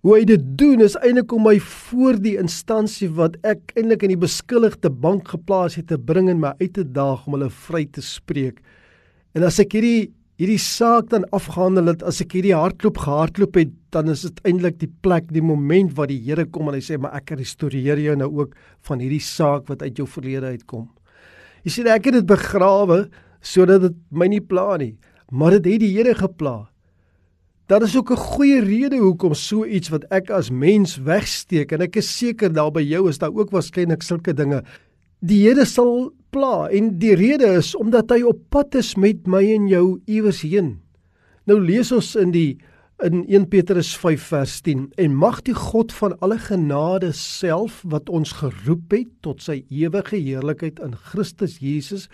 Hoe 0.00 0.14
hy 0.16 0.24
dit 0.24 0.44
doen 0.58 0.80
is 0.80 0.96
eintlik 0.96 1.32
om 1.36 1.44
my 1.44 1.58
voor 1.60 2.16
die 2.24 2.38
instansie 2.40 3.10
wat 3.12 3.36
ek 3.46 3.74
eintlik 3.76 4.06
in 4.06 4.14
die 4.14 4.22
beskuldigde 4.22 4.90
bank 4.90 5.28
geplaas 5.34 5.76
het 5.76 5.90
te 5.92 5.98
bring 6.00 6.30
en 6.32 6.40
my 6.40 6.54
uit 6.62 6.72
te 6.78 6.86
daag 6.86 7.26
om 7.28 7.36
hulle 7.36 7.50
vry 7.68 7.84
te 7.84 8.02
spreek. 8.04 8.62
En 9.36 9.44
as 9.46 9.60
ek 9.62 9.76
hierdie 9.76 10.08
hierdie 10.40 10.60
saak 10.60 11.10
dan 11.12 11.26
afgehandel 11.36 11.90
het 11.92 12.02
as 12.08 12.22
ek 12.24 12.38
hierdie 12.38 12.56
hardloop 12.56 13.02
gehardloop 13.04 13.58
het 13.60 13.74
dan 13.92 14.08
is 14.08 14.22
dit 14.24 14.38
eintlik 14.48 14.78
die 14.80 14.88
plek 15.04 15.26
die 15.34 15.42
moment 15.44 15.92
waar 15.98 16.08
die 16.08 16.20
Here 16.24 16.46
kom 16.48 16.70
en 16.70 16.78
hy 16.78 16.80
sê 16.84 16.96
maar 16.96 17.18
ek 17.18 17.34
restoreer 17.36 18.00
jou 18.00 18.14
nou 18.16 18.30
ook 18.38 18.54
van 18.88 19.02
hierdie 19.04 19.20
saak 19.20 19.68
wat 19.68 19.84
uit 19.84 20.00
jou 20.00 20.06
verlede 20.08 20.54
uitkom. 20.54 20.86
Jy 21.66 21.74
sien 21.74 21.90
ek 21.92 22.08
het 22.08 22.20
dit 22.22 22.28
begrawe 22.30 23.02
sodat 23.44 23.84
dit 23.84 23.98
my 24.08 24.30
nie 24.32 24.40
pla 24.40 24.78
nie, 24.80 24.94
maar 25.28 25.58
dit 25.58 25.74
het 25.74 25.84
die 25.84 25.92
Here 25.92 26.14
gepla. 26.16 26.70
Daar 27.68 27.84
is 27.84 27.96
ook 27.96 28.10
'n 28.10 28.16
goeie 28.16 28.60
rede 28.64 28.96
hoekom 28.96 29.34
so 29.34 29.64
iets 29.64 29.90
wat 29.90 30.04
ek 30.10 30.30
as 30.30 30.50
mens 30.50 30.96
wegsteek 30.96 31.72
en 31.72 31.82
ek 31.82 31.96
is 31.96 32.08
seker 32.08 32.48
daar 32.52 32.72
by 32.72 32.80
jou 32.80 33.08
is 33.08 33.18
daar 33.18 33.34
ook 33.34 33.50
waarskynlik 33.50 34.02
sulke 34.02 34.32
dinge. 34.32 34.64
Die 35.20 35.44
Here 35.44 35.66
sal 35.66 36.12
pla 36.30 36.68
en 36.70 36.94
die 37.02 37.14
rede 37.18 37.56
is 37.58 37.74
omdat 37.78 38.10
hy 38.14 38.22
op 38.26 38.40
pad 38.54 38.74
is 38.78 38.94
met 38.96 39.26
my 39.26 39.42
en 39.54 39.68
jou 39.70 40.00
iewers 40.06 40.42
heen. 40.46 40.78
Nou 41.48 41.58
lees 41.60 41.92
ons 41.92 42.14
in 42.20 42.34
die 42.34 42.58
in 43.00 43.22
1 43.24 43.46
Petrus 43.48 43.94
5 43.96 44.26
vers 44.28 44.58
10 44.60 44.82
en 45.00 45.14
mag 45.16 45.38
die 45.46 45.54
God 45.56 45.92
van 45.96 46.12
alle 46.20 46.36
genade 46.38 47.12
self 47.16 47.80
wat 47.88 48.10
ons 48.12 48.34
geroep 48.42 48.92
het 48.92 49.08
tot 49.24 49.40
sy 49.40 49.62
ewige 49.72 50.18
heerlikheid 50.20 50.82
in 50.84 50.92
Christus 51.08 51.56
Jesus 51.64 52.08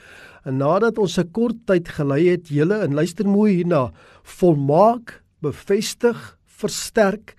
en 0.46 0.60
nadat 0.62 0.98
ons 1.02 1.18
'n 1.18 1.32
kort 1.32 1.58
tyd 1.66 1.88
gelei 1.88 2.28
het 2.28 2.48
julle 2.48 2.78
en 2.84 2.94
luister 2.94 3.26
mooi 3.26 3.56
hierna 3.56 3.90
volmaak 4.22 5.22
bevestig 5.42 6.38
versterk 6.46 7.34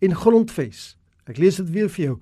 en 0.00 0.14
grondves 0.14 0.96
ek 1.26 1.38
lees 1.38 1.56
dit 1.56 1.70
weer 1.70 1.88
vir 1.88 2.04
jou 2.04 2.16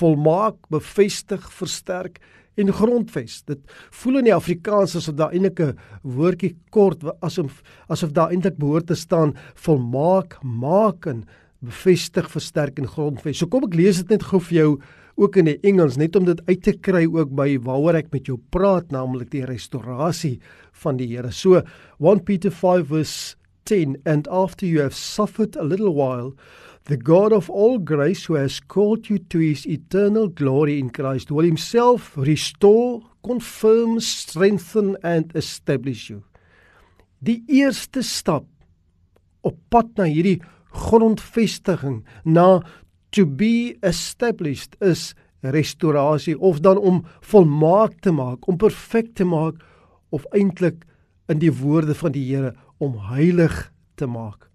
volmaak 0.00 0.56
bevestig 0.70 1.46
versterk 1.52 2.18
en 2.60 2.72
grondves. 2.72 3.42
Dit 3.48 3.60
voel 3.90 4.20
in 4.20 4.28
die 4.30 4.34
Afrikaans 4.34 4.96
asof 4.96 5.16
daar 5.18 5.32
eintlik 5.32 5.60
'n 5.60 5.78
woordjie 6.02 6.56
kort 6.70 7.02
asof 7.20 7.62
asof 7.88 8.12
daar 8.12 8.30
eintlik 8.30 8.58
behoort 8.58 8.86
te 8.86 8.94
staan 8.94 9.34
volmaak, 9.54 10.38
maak 10.42 11.06
en 11.06 11.24
bevestig, 11.60 12.30
versterk 12.30 12.78
en 12.78 12.88
grondves. 12.88 13.38
So 13.38 13.46
kom 13.46 13.64
ek 13.64 13.74
lees 13.74 13.96
dit 13.96 14.10
net 14.10 14.22
gou 14.22 14.40
vir 14.40 14.58
jou 14.58 14.80
ook 15.16 15.36
in 15.36 15.44
die 15.44 15.60
Engels 15.62 15.96
net 15.96 16.16
om 16.16 16.24
dit 16.24 16.40
uit 16.48 16.62
te 16.62 16.72
kry 16.72 17.04
ook 17.06 17.30
by 17.30 17.58
waaroor 17.62 17.94
ek 17.94 18.12
met 18.12 18.26
jou 18.26 18.38
praat, 18.50 18.90
naamlik 18.90 19.30
die 19.30 19.44
restaurasie 19.44 20.40
van 20.72 20.96
die 20.96 21.06
Here. 21.06 21.30
So 21.30 21.62
1 22.00 22.24
Peter 22.24 22.50
5 22.50 22.88
verse 22.88 23.36
10 23.64 23.96
and 24.04 24.28
after 24.28 24.66
you 24.66 24.82
have 24.82 24.94
suffered 24.94 25.56
a 25.56 25.64
little 25.64 25.94
while 25.94 26.34
The 26.86 26.98
God 26.98 27.32
of 27.32 27.48
all 27.48 27.78
grace, 27.78 28.26
who 28.26 28.34
has 28.34 28.60
called 28.60 29.08
you 29.08 29.18
to 29.18 29.38
his 29.38 29.66
eternal 29.66 30.28
glory 30.28 30.78
in 30.78 30.90
Christ, 30.90 31.30
will 31.30 31.44
himself 31.44 32.14
restore, 32.14 33.00
confirm, 33.24 34.00
strengthen, 34.00 34.98
and 35.02 35.32
establish 35.34 36.10
you. 36.10 36.24
Die 37.24 37.40
eerste 37.48 38.02
stap 38.04 38.44
op 39.40 39.56
pad 39.72 39.94
na 39.96 40.04
hierdie 40.04 40.42
grondvestiging, 40.76 42.02
na 42.24 42.60
to 43.16 43.24
be 43.24 43.78
established 43.80 44.76
is 44.84 45.14
restaurasie 45.40 46.36
of 46.36 46.60
dan 46.60 46.76
om 46.76 47.04
volmaak 47.24 48.00
te 48.04 48.12
maak, 48.12 48.44
om 48.48 48.60
perfek 48.60 49.14
te 49.16 49.24
maak 49.24 49.56
of 50.12 50.28
eintlik 50.36 50.84
in 51.32 51.40
die 51.40 51.52
woorde 51.52 51.96
van 51.96 52.12
die 52.12 52.24
Here 52.28 52.52
om 52.76 52.98
heilig 53.08 53.70
te 53.96 54.06
maak. 54.06 54.50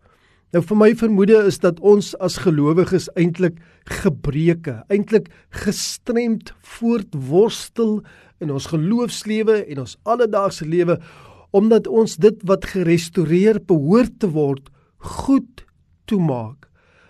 Nou 0.49 0.63
vir 0.65 0.77
my 0.81 0.93
vermoede 0.97 1.43
is 1.45 1.59
dat 1.61 1.77
ons 1.85 2.15
as 2.25 2.39
gelowiges 2.41 3.05
eintlik 3.13 3.59
gebreke, 4.01 4.79
eintlik 4.89 5.29
gestremd 5.63 6.53
voortworstel 6.77 7.99
in 8.41 8.53
ons 8.55 8.69
geloofslewe 8.71 9.59
en 9.67 9.83
ons 9.85 9.97
alledaagse 10.09 10.65
lewe 10.65 10.97
omdat 11.53 11.87
ons 11.89 12.15
dit 12.21 12.41
wat 12.49 12.65
gerestoreer 12.73 13.61
behoort 13.69 14.19
te 14.21 14.29
word 14.33 14.69
goed 15.21 15.65
toemaak 16.09 16.69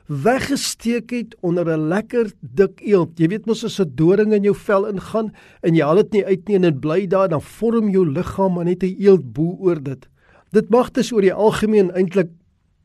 weggesteek 0.09 1.11
het 1.13 1.35
onder 1.39 1.65
'n 1.69 1.87
lekker 1.87 2.31
dik 2.41 2.81
eelt. 2.81 3.19
Jy 3.19 3.27
weet 3.27 3.45
mos 3.45 3.63
as 3.63 3.79
'n 3.79 3.91
doring 3.95 4.33
in 4.33 4.43
jou 4.43 4.55
vel 4.55 4.87
ingaan 4.87 5.31
en 5.61 5.75
jy 5.75 5.83
haal 5.83 5.95
dit 5.95 6.11
nie 6.11 6.25
uit 6.25 6.47
nie 6.47 6.55
en 6.55 6.61
dit 6.61 6.79
bly 6.79 7.07
daar, 7.07 7.29
dan 7.29 7.41
vorm 7.41 7.89
jou 7.89 8.05
liggaam 8.05 8.53
maar 8.53 8.65
net 8.65 8.83
'n 8.83 8.95
eelt 8.99 9.33
bo 9.33 9.57
oor 9.59 9.83
dit. 9.83 10.07
Dit 10.51 10.69
mag 10.69 10.91
dus 10.91 11.11
oor 11.11 11.21
die 11.21 11.33
algemeen 11.33 11.91
eintlik 11.91 12.29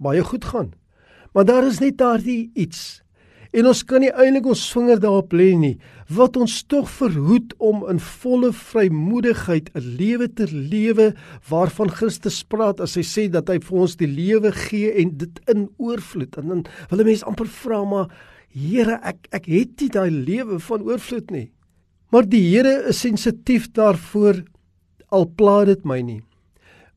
baie 0.05 0.25
goed 0.25 0.45
gaan. 0.45 0.73
Maar 1.35 1.49
daar 1.49 1.67
is 1.67 1.81
net 1.83 1.99
daardie 1.99 2.51
iets 2.55 3.05
En 3.55 3.69
ons 3.71 3.85
kan 3.87 4.03
nie 4.03 4.11
eintlik 4.11 4.49
ons 4.51 4.63
vinger 4.75 4.99
daarop 5.03 5.35
lê 5.37 5.53
nie 5.59 5.77
wat 6.15 6.35
ons 6.37 6.53
tog 6.69 6.89
verhoed 6.93 7.55
om 7.65 7.85
in 7.89 8.01
volle 8.03 8.51
vrymoedigheid 8.53 9.71
'n 9.73 9.85
lewe 10.01 10.27
te 10.29 10.47
lewe 10.51 11.07
waarvan 11.49 11.89
Christus 11.89 12.43
praat 12.43 12.81
as 12.81 12.97
hy 12.99 13.05
sê 13.07 13.25
dat 13.31 13.49
hy 13.49 13.59
vir 13.63 13.79
ons 13.79 13.97
die 13.97 14.11
lewe 14.11 14.53
gee 14.53 14.91
en 15.01 15.17
dit 15.17 15.41
in 15.49 15.69
oorvloed. 15.79 16.37
En 16.37 16.49
dan 16.49 16.65
wil 16.91 17.01
'n 17.01 17.07
mens 17.07 17.25
amper 17.25 17.47
vra 17.47 17.85
maar 17.85 18.09
Here, 18.55 19.01
ek 19.03 19.27
ek 19.33 19.47
het 19.47 19.81
nie 19.81 19.89
daai 19.89 20.11
lewe 20.11 20.61
van 20.61 20.83
oorvloed 20.83 21.31
nie. 21.31 21.51
Maar 22.11 22.23
die 22.23 22.43
Here 22.43 22.89
is 22.89 23.01
sensitief 23.01 23.73
daarvoor 23.73 24.45
al 25.11 25.27
pla 25.27 25.65
dit 25.65 25.85
my 25.85 26.01
nie. 26.03 26.23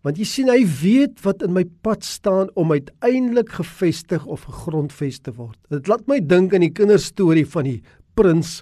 Want 0.06 0.18
jy 0.18 0.26
sien 0.26 0.50
hy 0.50 0.62
weet 0.66 1.22
wat 1.26 1.42
in 1.42 1.54
my 1.54 1.64
pad 1.82 2.04
staan 2.04 2.50
om 2.56 2.72
uiteindelik 2.72 3.50
gefestig 3.50 4.26
of 4.26 4.46
gegrondves 4.46 5.20
te 5.20 5.34
word. 5.34 5.58
Dit 5.70 5.88
laat 5.88 6.06
my 6.08 6.20
dink 6.20 6.54
aan 6.54 6.62
die 6.62 6.74
kinderstorie 6.74 7.46
van 7.46 7.64
die 7.64 7.82
prins 8.16 8.62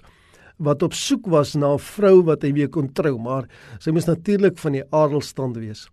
wat 0.56 0.82
op 0.82 0.94
soek 0.96 1.26
was 1.28 1.54
na 1.54 1.74
'n 1.74 1.78
vrou 1.78 2.22
wat 2.24 2.42
hy 2.42 2.52
weer 2.52 2.68
kon 2.68 2.88
trou, 2.92 3.18
maar 3.18 3.48
sy 3.78 3.90
moes 3.90 4.06
natuurlik 4.06 4.58
van 4.58 4.72
die 4.72 4.84
adelstand 4.90 5.56
wees. 5.56 5.88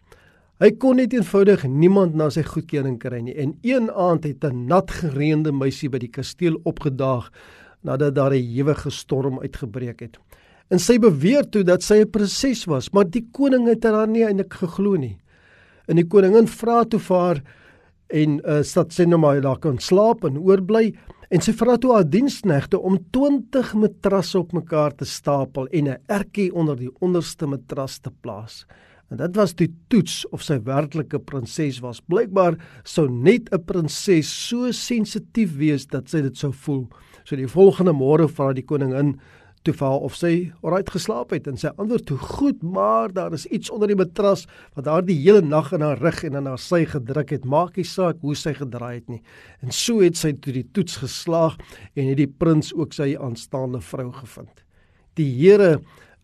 Hy 0.62 0.72
kon 0.72 0.96
net 0.96 1.14
eenvoudig 1.14 1.66
niemand 1.68 2.16
na 2.16 2.30
sy 2.30 2.44
goedkeuring 2.44 3.00
kry 3.00 3.20
nie 3.20 3.36
en 3.36 3.58
een 3.64 3.90
aand 3.92 4.24
het 4.24 4.46
'n 4.46 4.68
nat 4.68 4.92
gereende 4.92 5.52
meisie 5.52 5.90
by 5.90 5.98
die 5.98 6.12
kasteel 6.12 6.60
opgedaag 6.64 7.32
nadat 7.84 8.16
daar 8.16 8.32
'n 8.32 8.58
ewige 8.60 8.90
storm 8.90 9.40
uitgebreek 9.40 10.00
het. 10.00 10.18
En 10.70 10.80
sy 10.80 10.98
beweer 10.98 11.50
toe 11.50 11.64
dat 11.64 11.84
sy 11.84 12.02
'n 12.02 12.10
prinses 12.10 12.66
was, 12.66 12.92
maar 12.94 13.06
die 13.10 13.28
koning 13.32 13.68
het 13.68 13.84
haar 13.84 14.08
nie 14.08 14.24
eintlik 14.24 14.54
geglo 14.54 14.96
nie. 14.96 15.18
En 15.88 16.00
die 16.00 16.08
koningin 16.08 16.48
vra 16.48 16.84
toe 16.86 17.00
vir 17.00 17.20
haar 17.20 17.44
en 18.13 18.38
uh, 18.46 18.62
stad 18.63 18.94
sê 18.94 19.08
nou 19.10 19.20
maar 19.20 19.42
daar 19.42 19.60
kan 19.60 19.80
slaap 19.82 20.24
en 20.28 20.38
oorbly 20.38 20.94
en 21.34 21.42
sy 21.42 21.54
vra 21.58 21.75
toe 21.82 21.96
haar 21.96 22.06
diensknegte 22.06 22.78
om 22.78 23.00
20 23.16 23.74
matrasse 23.82 24.38
op 24.38 24.54
mekaar 24.54 24.94
te 24.96 25.06
stapel 25.06 25.68
en 25.72 25.90
'n 25.90 26.02
ertjie 26.08 26.54
onder 26.54 26.78
die 26.78 26.92
onderste 27.02 27.48
matras 27.48 28.00
te 28.00 28.12
plaas. 28.22 28.66
En 29.10 29.18
dit 29.18 29.36
was 29.36 29.54
die 29.54 29.70
toets 29.90 30.24
of 30.34 30.42
sy 30.42 30.60
werklike 30.66 31.20
prinses 31.20 31.80
was. 31.80 32.02
Blykbaar 32.02 32.58
sou 32.84 33.10
net 33.10 33.50
'n 33.52 33.63
prinses 33.66 34.48
so 34.48 34.72
sensitief 34.72 35.58
wees 35.58 35.86
dat 35.86 36.10
sy 36.10 36.22
dit 36.22 36.38
sou 36.38 36.52
voel. 36.52 36.88
So 37.24 37.36
die 37.36 37.48
volgende 37.48 37.94
môre 37.94 38.28
vra 38.28 38.54
die 38.54 38.66
koningin 38.66 39.20
toe 39.63 39.74
vir 39.75 39.88
haar 39.88 40.05
of 40.08 40.15
sy 40.20 40.34
oral 40.65 40.84
geslaap 40.88 41.32
het 41.36 41.48
en 41.48 41.58
sy 41.60 41.72
antwoord 41.79 42.05
toe 42.10 42.17
goed, 42.20 42.63
maar 42.63 43.13
daar 43.15 43.34
is 43.36 43.46
iets 43.48 43.72
onder 43.74 43.91
die 43.91 43.98
matras 44.00 44.46
wat 44.75 44.89
haar 44.91 45.05
die 45.08 45.17
hele 45.22 45.43
nag 45.46 45.72
in 45.75 45.86
haar 45.86 46.01
rug 46.03 46.24
en 46.27 46.38
in 46.39 46.50
haar 46.51 46.62
sy 46.62 46.84
gedruk 46.89 47.32
het. 47.36 47.48
Maak 47.48 47.79
nie 47.79 47.88
saak 47.88 48.20
hoe 48.22 48.36
sy 48.36 48.55
gedraai 48.58 49.00
het 49.00 49.10
nie. 49.12 49.22
En 49.63 49.72
so 49.72 50.03
het 50.03 50.20
sy 50.20 50.34
toe 50.36 50.55
die 50.55 50.67
toets 50.75 51.00
geslaag 51.03 51.58
en 51.96 52.12
het 52.12 52.20
die 52.20 52.29
prins 52.29 52.74
ook 52.75 52.96
sy 52.96 53.13
aanstaande 53.15 53.82
vrou 53.84 54.10
gevind. 54.20 54.63
Die 55.20 55.29
Here 55.32 55.79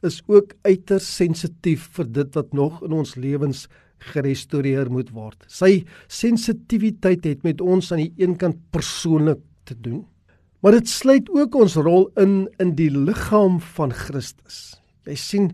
is 0.06 0.22
ook 0.28 0.56
uiters 0.68 1.08
sensitief 1.08 1.90
vir 1.96 2.12
dit 2.20 2.36
wat 2.36 2.54
nog 2.56 2.84
in 2.84 2.96
ons 2.96 3.16
lewens 3.20 3.68
gerestoreer 4.14 4.92
moet 4.92 5.10
word. 5.12 5.44
Sy 5.52 5.84
sensitiwiteit 6.08 7.28
het 7.28 7.44
met 7.44 7.62
ons 7.62 7.92
aan 7.92 8.06
die 8.06 8.14
een 8.20 8.38
kant 8.40 8.60
persoonlik 8.72 9.44
te 9.68 9.76
doen 9.76 10.06
Maar 10.60 10.76
dit 10.76 10.90
sluit 10.92 11.30
ook 11.32 11.56
ons 11.56 11.76
rol 11.80 12.10
in 12.20 12.50
in 12.60 12.74
die 12.76 12.90
liggaam 12.92 13.62
van 13.78 13.94
Christus. 13.96 14.76
Jy 15.08 15.16
sien 15.16 15.46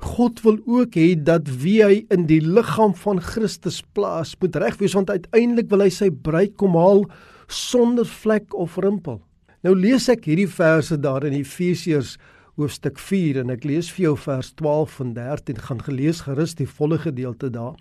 God 0.00 0.40
wil 0.44 0.58
ook 0.68 0.96
hê 0.96 1.14
dat 1.16 1.48
wie 1.62 1.78
hy 1.84 2.02
in 2.12 2.26
die 2.28 2.40
liggaam 2.44 2.92
van 2.96 3.20
Christus 3.24 3.80
plaas, 3.96 4.34
moet 4.40 4.56
reg 4.60 4.76
wees 4.80 4.96
want 4.96 5.12
uiteindelik 5.12 5.68
wil 5.72 5.84
hy 5.84 5.90
sy 5.92 6.10
bruid 6.12 6.56
kom 6.60 6.76
haal 6.76 7.06
sonder 7.48 8.08
vlek 8.08 8.52
of 8.56 8.76
rimpel. 8.80 9.20
Nou 9.64 9.74
lees 9.76 10.08
ek 10.12 10.28
hierdie 10.28 10.48
verse 10.48 10.96
daar 10.96 11.24
in 11.28 11.36
Efesiërs 11.36 12.16
hoofstuk 12.60 13.00
4 13.00 13.42
en 13.42 13.52
ek 13.52 13.64
lees 13.68 13.88
vir 13.92 14.10
jou 14.10 14.16
vers 14.20 14.52
12 14.60 14.98
en 15.04 15.14
13 15.16 15.60
gaan 15.68 15.80
gelees 15.84 16.24
gerus 16.26 16.56
die 16.56 16.68
volle 16.68 17.00
gedeelte 17.00 17.48
daar. 17.52 17.76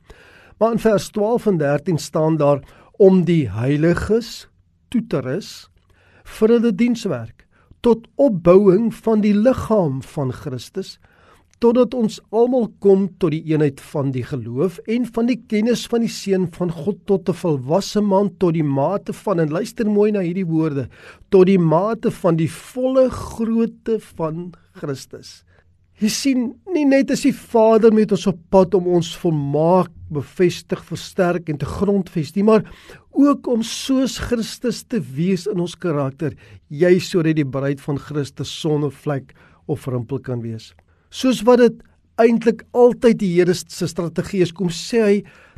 Maar 0.60 0.76
in 0.76 0.84
vers 0.84 1.10
12 1.16 1.48
en 1.52 1.60
13 1.60 2.00
staan 2.00 2.40
daar 2.40 2.64
om 3.00 3.24
die 3.28 3.50
heiliges 3.52 4.48
toe 4.92 5.04
te 5.08 5.24
rus 5.24 5.70
vir 6.38 6.56
hulle 6.56 6.72
dienswerk 6.76 7.46
tot 7.86 8.08
opbouing 8.20 8.90
van 9.06 9.24
die 9.24 9.36
liggaam 9.36 10.02
van 10.16 10.34
Christus 10.36 10.98
totdat 11.64 11.96
ons 11.98 12.20
almal 12.32 12.70
kom 12.84 13.08
tot 13.20 13.34
die 13.36 13.42
eenheid 13.52 13.82
van 13.92 14.14
die 14.16 14.24
geloof 14.24 14.78
en 14.88 15.08
van 15.16 15.28
die 15.28 15.40
kennis 15.52 15.84
van 15.92 16.06
die 16.06 16.12
seun 16.12 16.48
van 16.56 16.72
God 16.72 17.02
tot 17.12 17.30
'n 17.30 17.40
volwasse 17.42 18.02
man 18.02 18.32
tot 18.40 18.54
die 18.54 18.64
mate 18.64 19.14
van 19.14 19.40
en 19.40 19.52
luister 19.52 19.86
mooi 19.86 20.12
na 20.12 20.20
hierdie 20.20 20.48
woorde 20.48 20.88
tot 21.30 21.46
die 21.48 21.60
mate 21.60 22.12
van 22.12 22.36
die 22.36 22.52
volle 22.52 23.10
grootte 23.10 24.00
van 24.00 24.52
Christus 24.74 25.44
Jy 26.00 26.10
sien 26.16 26.44
nie 26.72 26.86
net 26.88 27.10
as 27.12 27.26
die 27.26 27.34
Vader 27.36 27.92
met 27.92 28.14
ons 28.16 28.24
op 28.32 28.38
pad 28.54 28.76
om 28.78 28.86
ons 28.96 29.10
volmaak 29.20 29.92
bevestig, 30.16 30.80
versterk 30.88 31.50
en 31.52 31.58
te 31.60 31.68
grondves 31.68 32.32
nie, 32.38 32.46
maar 32.48 32.64
ook 33.12 33.50
om 33.52 33.66
soos 33.68 34.16
Christus 34.30 34.80
te 34.88 35.02
wees 35.04 35.44
in 35.52 35.60
ons 35.60 35.76
karakter, 35.76 36.38
jy 36.72 36.94
sodat 37.04 37.36
die 37.36 37.46
bruid 37.46 37.84
van 37.84 38.00
Christus 38.00 38.54
sonder 38.62 38.94
vlek 38.96 39.34
of 39.68 39.90
rimpel 39.92 40.22
kan 40.24 40.40
wees. 40.40 40.72
Soos 41.12 41.44
wat 41.44 41.60
dit 41.66 41.84
eintlik 42.20 42.64
altyd 42.72 43.20
die 43.20 43.34
Here 43.34 43.54
se 43.60 43.88
strategie 43.92 44.46
is, 44.46 44.56
kom 44.56 44.72
sê 44.72 45.04
hy 45.04 45.18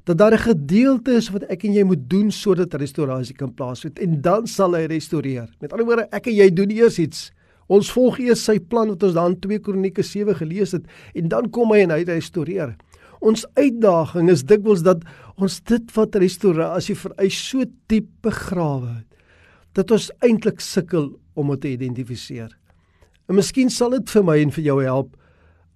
dat 0.10 0.18
daar 0.18 0.34
'n 0.34 0.50
gedeelte 0.50 1.12
is 1.22 1.30
wat 1.30 1.44
ek 1.54 1.66
en 1.66 1.74
jy 1.74 1.84
moet 1.84 2.10
doen 2.10 2.32
sodat 2.32 2.74
restaurasie 2.74 3.38
kan 3.38 3.54
plaasvind 3.54 4.00
en 4.00 4.22
dan 4.22 4.48
sal 4.48 4.74
hy 4.74 4.88
restoreer. 4.90 5.50
Met 5.62 5.72
ander 5.72 5.86
woorde, 5.86 6.08
ek 6.12 6.28
en 6.28 6.34
jy 6.34 6.50
doen 6.50 6.72
eers 6.72 6.98
iets 6.98 7.32
Ons 7.72 7.92
volg 7.96 8.20
eers 8.20 8.44
sy 8.44 8.58
plan 8.60 8.90
wat 8.92 9.04
ons 9.08 9.16
dan 9.16 9.38
2 9.40 9.62
Kronieke 9.63 10.04
7 10.04 10.36
gelees 10.42 10.75
het 10.75 10.88
en 11.16 11.30
dan 11.32 11.48
kom 11.56 11.72
hy 11.72 11.86
en 11.86 11.94
hy 11.96 12.01
restoreer. 12.10 12.75
Ons 13.22 13.46
uitdaging 13.56 14.32
is 14.34 14.44
dikwels 14.50 14.84
dat 14.84 15.06
ons 15.38 15.60
dit 15.70 15.94
wat 15.96 16.18
restaurasie 16.20 16.98
vereis 16.98 17.38
so 17.38 17.63
diep 17.92 18.10
begrawe 18.25 18.98
het 18.98 19.08
dat 19.78 19.92
ons 19.96 20.10
eintlik 20.20 20.60
sukkel 20.60 21.13
om 21.40 21.54
dit 21.54 21.62
te 21.63 21.70
identifiseer. 21.78 22.50
En 23.32 23.38
miskien 23.38 23.70
sal 23.72 23.94
dit 23.96 24.10
vir 24.12 24.25
my 24.28 24.36
en 24.42 24.51
vir 24.51 24.66
jou 24.66 24.78
help 24.84 25.13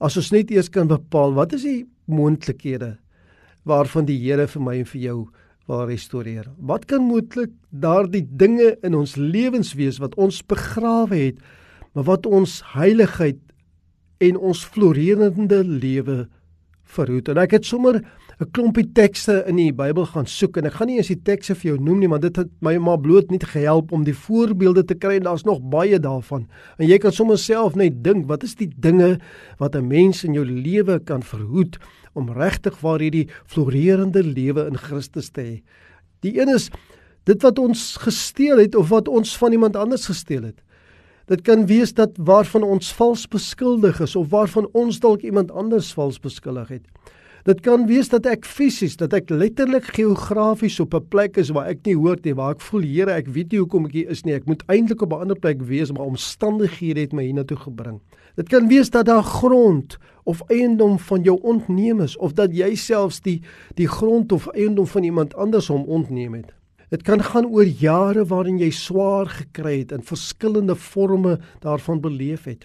as 0.03 0.17
ons 0.19 0.33
net 0.35 0.51
eers 0.51 0.67
kan 0.67 0.89
bepaal 0.91 1.31
wat 1.37 1.55
is 1.55 1.63
die 1.63 1.85
moontlikhede 2.11 2.97
waarvan 3.65 4.09
die 4.09 4.17
Here 4.19 4.49
vir 4.51 4.61
my 4.61 4.75
en 4.81 4.89
vir 4.89 5.01
jou 5.01 5.19
wil 5.65 5.85
restoreer. 5.89 6.49
Wat 6.59 6.83
kan 6.89 7.07
moontlik 7.07 7.53
daardie 7.71 8.25
dinge 8.27 8.75
in 8.85 8.97
ons 8.97 9.15
lewens 9.17 9.73
wees 9.79 10.01
wat 10.03 10.17
ons 10.21 10.43
begrawe 10.45 11.15
het? 11.15 11.39
Maar 11.95 12.03
wat 12.03 12.25
ons 12.27 12.59
heiligheid 12.75 13.39
en 14.23 14.37
ons 14.37 14.65
florerende 14.65 15.63
lewe 15.63 16.25
verhoed. 16.95 17.31
En 17.31 17.39
ek 17.41 17.57
het 17.57 17.65
sommer 17.65 18.01
'n 18.39 18.51
klompie 18.51 18.91
tekste 18.91 19.43
in 19.47 19.55
die 19.55 19.71
Bybel 19.71 20.05
gaan 20.05 20.25
soek 20.27 20.57
en 20.57 20.65
ek 20.65 20.73
gaan 20.73 20.87
nie 20.87 20.97
eens 20.97 21.07
die 21.07 21.23
tekste 21.23 21.55
vir 21.55 21.71
jou 21.71 21.83
noem 21.83 21.99
nie, 21.99 22.09
want 22.09 22.21
dit 22.21 22.35
het 22.35 22.49
my 22.59 22.77
maar 22.77 22.99
bloot 22.99 23.31
nie 23.31 23.39
gehelp 23.39 23.91
om 23.91 24.03
die 24.03 24.13
voorbeelde 24.13 24.83
te 24.83 24.95
kry 24.95 25.15
en 25.15 25.23
daar's 25.23 25.45
nog 25.45 25.61
baie 25.61 25.99
daarvan. 25.99 26.47
En 26.77 26.87
jy 26.87 26.97
kan 26.97 27.11
sommer 27.11 27.37
self 27.37 27.75
net 27.75 28.03
dink, 28.03 28.27
wat 28.27 28.43
is 28.43 28.55
die 28.55 28.69
dinge 28.77 29.19
wat 29.57 29.75
'n 29.75 29.87
mens 29.87 30.23
in 30.23 30.33
jou 30.33 30.45
lewe 30.45 30.99
kan 30.99 31.23
verhoed 31.23 31.77
om 32.13 32.29
regtig 32.29 32.81
waar 32.81 32.99
hierdie 32.99 33.29
florerende 33.45 34.23
lewe 34.23 34.67
in 34.67 34.77
Christus 34.77 35.29
te 35.29 35.41
hê? 35.41 35.63
Die 36.19 36.39
een 36.39 36.49
is 36.49 36.69
dit 37.23 37.41
wat 37.41 37.59
ons 37.59 37.97
gesteel 37.97 38.57
het 38.57 38.75
of 38.75 38.89
wat 38.89 39.07
ons 39.07 39.37
van 39.37 39.51
iemand 39.51 39.75
anders 39.75 40.05
gesteel 40.05 40.43
het. 40.43 40.64
Dit 41.25 41.41
kan 41.41 41.65
wees 41.65 41.93
dat 41.97 42.17
waarvan 42.21 42.63
ons 42.63 42.91
vals 42.93 43.27
beskuldig 43.27 43.99
is 43.99 44.15
of 44.15 44.29
waarvan 44.29 44.69
ons 44.77 44.99
dalk 45.01 45.23
iemand 45.25 45.51
anders 45.51 45.93
vals 45.97 46.19
beskuldig 46.21 46.67
het. 46.67 46.83
Dit 47.45 47.61
kan 47.61 47.83
wees 47.85 48.09
dat 48.09 48.25
ek 48.25 48.45
fisies, 48.45 48.95
dat 48.97 49.13
ek 49.13 49.29
letterlik 49.29 49.91
geografies 49.93 50.79
op 50.81 50.93
'n 50.93 51.07
plek 51.09 51.37
is 51.37 51.49
waar 51.53 51.67
ek 51.69 51.85
nie 51.85 51.95
hoort 51.95 52.25
nie, 52.25 52.33
waar 52.33 52.53
ek 52.53 52.61
voel 52.61 52.81
Here, 52.81 53.11
ek 53.11 53.27
weet 53.27 53.51
nie 53.51 53.59
hoekom 53.59 53.85
ek 53.85 53.93
hier 53.93 54.09
is 54.09 54.23
nie. 54.25 54.33
Ek 54.33 54.45
moet 54.45 54.63
eintlik 54.67 55.01
op 55.01 55.13
'n 55.13 55.21
ander 55.21 55.39
plek 55.39 55.61
wees, 55.61 55.91
maar 55.91 56.05
omstandighede 56.05 56.99
het 56.99 57.13
my 57.13 57.23
hiernatoe 57.23 57.57
gebring. 57.57 58.01
Dit 58.35 58.49
kan 58.49 58.67
wees 58.67 58.89
dat 58.89 59.05
daar 59.05 59.23
grond 59.23 59.97
of 60.23 60.41
eiendom 60.49 60.99
van 60.99 61.21
jou 61.21 61.39
ontneem 61.41 62.01
is 62.01 62.17
of 62.17 62.33
dat 62.33 62.51
jy 62.51 62.75
selfs 62.75 63.21
die 63.21 63.41
die 63.75 63.87
grond 63.87 64.31
of 64.31 64.47
eiendom 64.47 64.87
van 64.87 65.03
iemand 65.03 65.35
anders 65.35 65.67
hom 65.67 65.83
ontneem 65.83 66.33
het. 66.33 66.53
Dit 66.95 67.03
kan 67.03 67.19
gaan 67.19 67.49
oor 67.51 67.67
jare 67.67 68.23
waarin 68.29 68.55
jy 68.61 68.69
swaar 68.71 69.27
gekry 69.27 69.81
het 69.81 69.89
en 69.91 70.05
verskillende 70.07 70.77
forme 70.79 71.33
daarvan 71.59 71.99
beleef 71.99 72.45
het. 72.47 72.63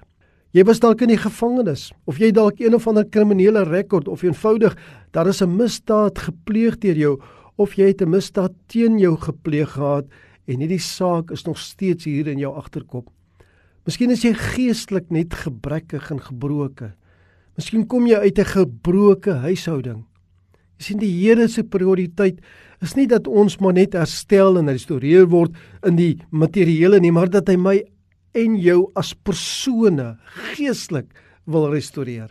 Jy 0.54 0.62
was 0.68 0.78
dalk 0.78 1.02
in 1.02 1.10
die 1.10 1.18
gevangenis 1.18 1.88
of 2.06 2.20
jy 2.22 2.28
dalk 2.34 2.60
een 2.62 2.76
of 2.78 2.86
ander 2.86 3.08
kriminele 3.10 3.64
rekord 3.66 4.06
of 4.06 4.22
eenvoudig 4.22 4.76
daar 5.10 5.26
is 5.26 5.42
'n 5.42 5.56
misdaad 5.56 6.18
gepleeg 6.18 6.78
deur 6.78 6.96
jou 6.96 7.14
of 7.56 7.74
jy 7.74 7.90
het 7.90 8.02
'n 8.02 8.10
misdaad 8.10 8.52
teen 8.68 8.98
jou 8.98 9.16
gepleeg 9.16 9.74
gehad 9.74 10.06
en 10.46 10.60
hierdie 10.60 10.78
saak 10.78 11.30
is 11.30 11.44
nog 11.44 11.58
steeds 11.58 12.04
hier 12.04 12.28
in 12.28 12.38
jou 12.38 12.54
agterkop. 12.54 13.10
Miskien 13.84 14.10
is 14.10 14.22
jy 14.22 14.34
geestelik 14.34 15.10
net 15.10 15.34
gebrekkig 15.34 16.10
en 16.10 16.20
gebroke. 16.20 16.92
Miskien 17.56 17.86
kom 17.86 18.06
jy 18.06 18.14
uit 18.14 18.38
'n 18.38 18.44
gebroke 18.44 19.32
huishouding. 19.32 20.04
Jy 20.80 20.86
sien 20.86 21.00
die 21.02 21.12
Here 21.12 21.44
se 21.52 21.60
prioriteit 21.68 22.38
is 22.80 22.94
nie 22.96 23.04
dat 23.04 23.26
ons 23.28 23.58
maar 23.60 23.76
net 23.76 23.92
herstel 23.92 24.56
en 24.56 24.70
gerestoreer 24.72 25.26
word 25.28 25.52
in 25.84 25.98
die 25.98 26.14
materiële 26.32 27.02
nie, 27.04 27.12
maar 27.12 27.28
dat 27.28 27.52
hy 27.52 27.58
my 27.60 27.76
en 28.32 28.56
jou 28.56 28.86
as 28.96 29.12
persone 29.12 30.14
geestelik 30.56 31.10
wil 31.44 31.68
restoreer. 31.68 32.30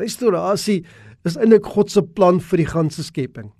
Restaurasie 0.00 0.80
is 1.28 1.36
eintlik 1.36 1.68
God 1.68 1.92
se 1.92 2.00
plan 2.00 2.40
vir 2.40 2.62
die 2.62 2.70
ganse 2.70 3.04
skepping. 3.04 3.50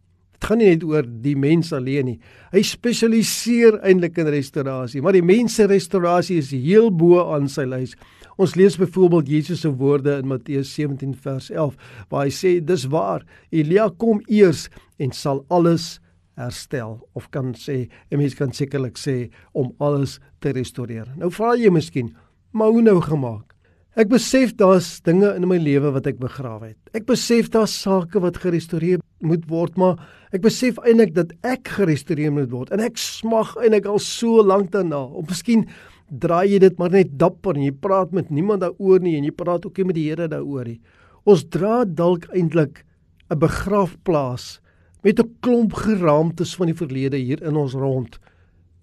Gaan 0.51 0.59
nie 0.59 0.73
net 0.73 0.83
oor 0.83 1.07
die 1.07 1.37
mens 1.39 1.69
alleen 1.71 2.09
nie. 2.09 2.17
Hy 2.51 2.65
spesialiseer 2.67 3.77
eintlik 3.87 4.17
in 4.19 4.33
restaurasie, 4.35 4.99
maar 4.99 5.15
die 5.15 5.23
mens 5.23 5.55
se 5.61 5.69
restaurasie 5.71 6.41
is 6.43 6.51
heel 6.51 6.89
bo 6.91 7.23
aan 7.37 7.47
sy 7.47 7.69
lys. 7.71 7.93
Ons 8.35 8.57
lees 8.59 8.75
byvoorbeeld 8.81 9.31
Jesus 9.31 9.63
se 9.63 9.71
woorde 9.71 10.17
in 10.19 10.27
Matteus 10.27 10.73
17 10.75 11.13
vers 11.23 11.53
11 11.55 11.77
waar 12.11 12.25
hy 12.27 12.35
sê 12.35 12.53
dis 12.67 12.89
waar 12.91 13.23
Elia 13.55 13.87
kom 13.95 14.25
eers 14.27 14.67
en 14.99 15.15
sal 15.15 15.45
alles 15.55 16.01
herstel 16.41 16.99
of 17.15 17.31
kan 17.31 17.55
sê 17.55 17.87
'n 18.11 18.19
mens 18.19 18.35
kan 18.35 18.51
sekerlik 18.51 18.99
sê 18.99 19.31
om 19.55 19.71
alles 19.79 20.19
te 20.41 20.51
restoreer. 20.51 21.07
Nou 21.17 21.31
vra 21.31 21.55
jy 21.55 21.71
miskien, 21.71 22.17
maar 22.51 22.71
hoe 22.71 22.83
nou 22.83 23.01
gemaak? 23.01 23.55
Ek 24.01 24.09
besef 24.09 24.55
daar's 24.57 25.03
dinge 25.05 25.29
in 25.37 25.45
my 25.51 25.59
lewe 25.61 25.91
wat 25.93 26.07
ek 26.09 26.21
begrawe 26.23 26.71
het. 26.71 26.79
Ek 26.97 27.05
besef 27.05 27.51
daar's 27.53 27.75
sake 27.83 28.23
wat 28.25 28.39
gerestoreer 28.41 29.03
moet 29.21 29.43
word, 29.51 29.77
maar 29.77 29.99
ek 30.33 30.41
besef 30.47 30.79
eintlik 30.89 31.13
dat 31.19 31.35
ek 31.45 31.69
gerestoreer 31.75 32.33
moet 32.33 32.49
word 32.49 32.73
en 32.73 32.81
ek 32.81 32.97
smag 32.97 33.51
eintlik 33.61 33.91
al 33.91 34.01
so 34.01 34.41
lank 34.47 34.73
daarna. 34.73 35.03
Of 35.05 35.29
miskien 35.29 35.67
draai 36.09 36.55
jy 36.55 36.63
dit 36.65 36.81
maar 36.81 36.95
net 36.97 37.13
dapper 37.21 37.59
en 37.59 37.67
jy 37.67 37.75
praat 37.77 38.17
met 38.17 38.33
niemand 38.33 38.65
daaroor 38.65 39.05
nie 39.05 39.19
en 39.19 39.29
jy 39.29 39.37
praat 39.37 39.69
ook 39.69 39.83
nie 39.83 39.89
met 39.91 39.99
die 39.99 40.09
Here 40.09 40.33
daaroor 40.33 40.73
nie. 40.73 40.81
Ons 41.29 41.45
dra 41.53 41.85
dalk 41.85 42.25
eintlik 42.33 42.87
'n 43.29 43.39
begrafplaas 43.39 44.61
met 45.05 45.21
'n 45.21 45.29
klomp 45.43 45.75
geraamtes 45.77 46.57
van 46.57 46.73
die 46.73 46.81
verlede 46.81 47.19
hier 47.21 47.43
in 47.43 47.57
ons 47.57 47.75
rond 47.75 48.19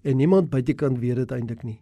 en 0.04 0.16
niemand 0.16 0.50
buitekant 0.50 1.00
weet 1.00 1.16
dit 1.16 1.32
eintlik 1.32 1.64
nie. 1.64 1.80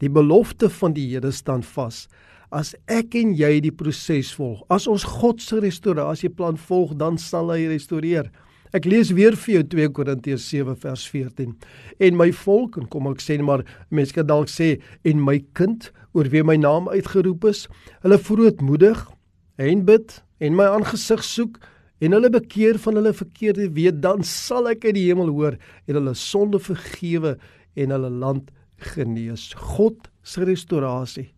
Die 0.00 0.10
belofte 0.10 0.68
van 0.68 0.92
die 0.92 1.08
Here 1.08 1.32
staan 1.32 1.62
vas. 1.62 2.08
As 2.48 2.72
ek 2.88 3.12
en 3.20 3.34
jy 3.36 3.58
die 3.60 3.72
proses 3.76 4.30
volg, 4.32 4.62
as 4.72 4.86
ons 4.88 5.04
God 5.04 5.42
se 5.44 5.58
restaurasieplan 5.60 6.56
volg, 6.56 6.94
dan 6.96 7.18
sal 7.20 7.52
hy 7.52 7.66
restoreer. 7.68 8.30
Ek 8.72 8.88
lees 8.88 9.10
weer 9.16 9.36
vir 9.36 9.58
jou 9.58 9.64
2 9.76 9.90
Korintiërs 9.96 10.46
7 10.48 10.76
vers 10.80 11.04
14. 11.12 11.52
En 12.00 12.16
my 12.16 12.30
volk, 12.32 12.78
en 12.80 12.88
kom 12.88 13.10
ek 13.12 13.20
sê 13.24 13.36
maar 13.44 13.66
mense 13.92 14.16
kan 14.16 14.28
dalk 14.28 14.48
sê 14.52 14.78
en 15.04 15.20
my 15.24 15.38
kind 15.56 15.90
oor 16.16 16.28
wie 16.32 16.44
my 16.44 16.56
naam 16.56 16.88
uitgeroep 16.88 17.44
is, 17.52 17.66
hulle 18.04 18.20
vrootmoedig 18.20 19.04
en 19.60 19.84
bid 19.84 20.18
en 20.40 20.56
my 20.56 20.70
aangesig 20.72 21.24
soek 21.24 21.60
en 22.00 22.16
hulle 22.16 22.32
bekeer 22.32 22.78
van 22.80 22.96
hulle 22.96 23.12
verkeerde 23.12 23.68
weë, 23.76 23.92
dan 24.00 24.24
sal 24.24 24.70
ek 24.72 24.86
uit 24.88 24.96
die 24.96 25.08
hemel 25.10 25.32
hoor 25.34 25.58
en 25.84 26.00
hulle 26.00 26.16
sonde 26.16 26.60
vergewe 26.62 27.36
en 27.76 27.92
hulle 27.92 28.12
land 28.24 28.48
genees. 28.94 29.50
God 29.76 30.08
se 30.22 30.44
restaurasie. 30.48 31.28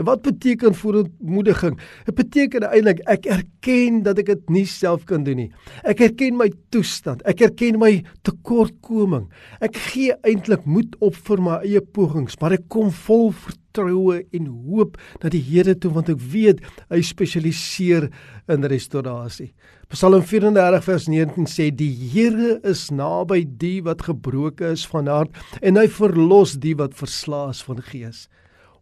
En 0.00 0.06
wat 0.08 0.22
beteken 0.24 0.74
voorontmoediging? 0.74 1.76
Dit 2.06 2.16
beteken 2.16 2.64
eintlik 2.70 3.02
ek 3.10 3.26
erken 3.28 4.00
dat 4.06 4.22
ek 4.22 4.30
dit 4.32 4.52
nie 4.54 4.64
self 4.68 5.04
kan 5.08 5.26
doen 5.26 5.42
nie. 5.42 5.50
Ek 5.84 6.00
erken 6.06 6.38
my 6.40 6.48
toestand. 6.72 7.20
Ek 7.28 7.42
erken 7.44 7.76
my 7.82 7.92
tekortkoming. 8.24 9.28
Ek 9.60 9.76
gee 9.90 10.16
eintlik 10.24 10.64
moed 10.64 10.96
op 11.04 11.18
vir 11.28 11.44
my 11.44 11.60
eie 11.68 11.84
pogings, 11.84 12.38
maar 12.40 12.56
ek 12.56 12.64
kom 12.72 12.88
vol 13.04 13.28
vertroue 13.36 14.22
en 14.36 14.48
hoop 14.70 14.96
dat 15.20 15.34
die 15.36 15.44
Here 15.50 15.76
toe 15.76 15.92
want 15.92 16.08
ek 16.12 16.24
weet 16.32 16.64
hy 16.88 17.02
spesialiseer 17.04 18.08
in 18.48 18.64
restaurasie. 18.72 19.50
Psalm 19.92 20.24
34 20.24 20.84
vers 20.86 21.08
19 21.12 21.48
sê 21.50 21.68
die 21.74 21.92
Here 22.14 22.56
is 22.64 22.88
naby 22.94 23.42
die 23.44 23.80
wat 23.84 24.06
gebroken 24.08 24.78
is 24.78 24.88
van 24.88 25.10
hart 25.12 25.60
en 25.60 25.76
hy 25.76 25.90
verlos 25.92 26.56
die 26.62 26.76
wat 26.78 26.96
verslaas 26.96 27.60
van 27.66 27.84
gees. 27.84 28.30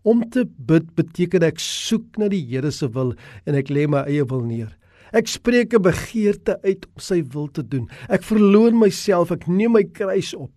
Om 0.02 0.22
te 0.30 0.44
bid 0.44 0.94
beteken 0.94 1.42
ek 1.42 1.58
soek 1.62 2.18
na 2.18 2.28
die 2.28 2.44
Here 2.46 2.70
se 2.70 2.88
wil 2.94 3.14
en 3.46 3.58
ek 3.58 3.72
lê 3.72 3.86
my 3.90 4.04
eie 4.06 4.26
wil 4.28 4.44
neer. 4.46 4.70
Ek 5.12 5.26
spreek 5.26 5.74
'n 5.74 5.82
begeerte 5.82 6.60
uit 6.62 6.84
om 6.86 7.00
sy 7.00 7.22
wil 7.32 7.48
te 7.48 7.62
doen. 7.62 7.88
Ek 8.08 8.22
verloon 8.22 8.78
myself, 8.78 9.32
ek 9.32 9.48
neem 9.48 9.72
my 9.72 9.84
kruis 9.84 10.34
op. 10.34 10.52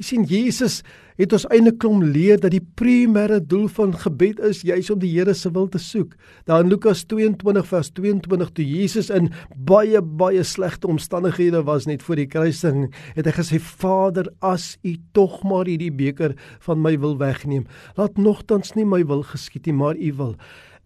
Jy 0.00 0.04
sien 0.08 0.22
Jesus 0.24 0.78
het 1.18 1.34
ons 1.36 1.44
eintlik 1.52 1.76
kom 1.82 1.98
leer 2.00 2.38
dat 2.40 2.54
die 2.54 2.62
primêre 2.80 3.42
doel 3.44 3.66
van 3.76 3.90
gebed 3.92 4.38
is 4.48 4.62
juis 4.64 4.88
om 4.90 5.02
die 5.02 5.10
Here 5.12 5.34
se 5.36 5.50
wil 5.52 5.68
te 5.68 5.78
soek. 5.82 6.14
Daar 6.48 6.64
in 6.64 6.72
Lukas 6.72 7.02
22 7.10 7.68
vers 7.68 7.90
22 7.92 8.54
toe 8.56 8.64
Jesus 8.64 9.10
in 9.12 9.28
baie 9.52 10.00
baie 10.00 10.40
slegte 10.48 10.88
omstandighede 10.88 11.60
was 11.68 11.84
net 11.90 12.02
voor 12.06 12.22
die 12.22 12.26
kruising, 12.26 12.88
het 13.18 13.28
hy 13.28 13.36
gesê: 13.36 13.60
"Vader, 13.60 14.32
as 14.40 14.78
U 14.82 14.96
tog 15.12 15.42
maar 15.44 15.68
hierdie 15.68 15.92
beker 15.92 16.34
van 16.64 16.80
my 16.80 16.96
wil 16.98 17.18
wegneem, 17.18 17.68
laat 17.96 18.16
nogtans 18.16 18.72
nie 18.74 18.88
my 18.88 19.04
wil 19.04 19.22
geskied 19.22 19.66
nie, 19.66 19.76
maar 19.76 19.96
U 19.96 20.12
wil." 20.16 20.36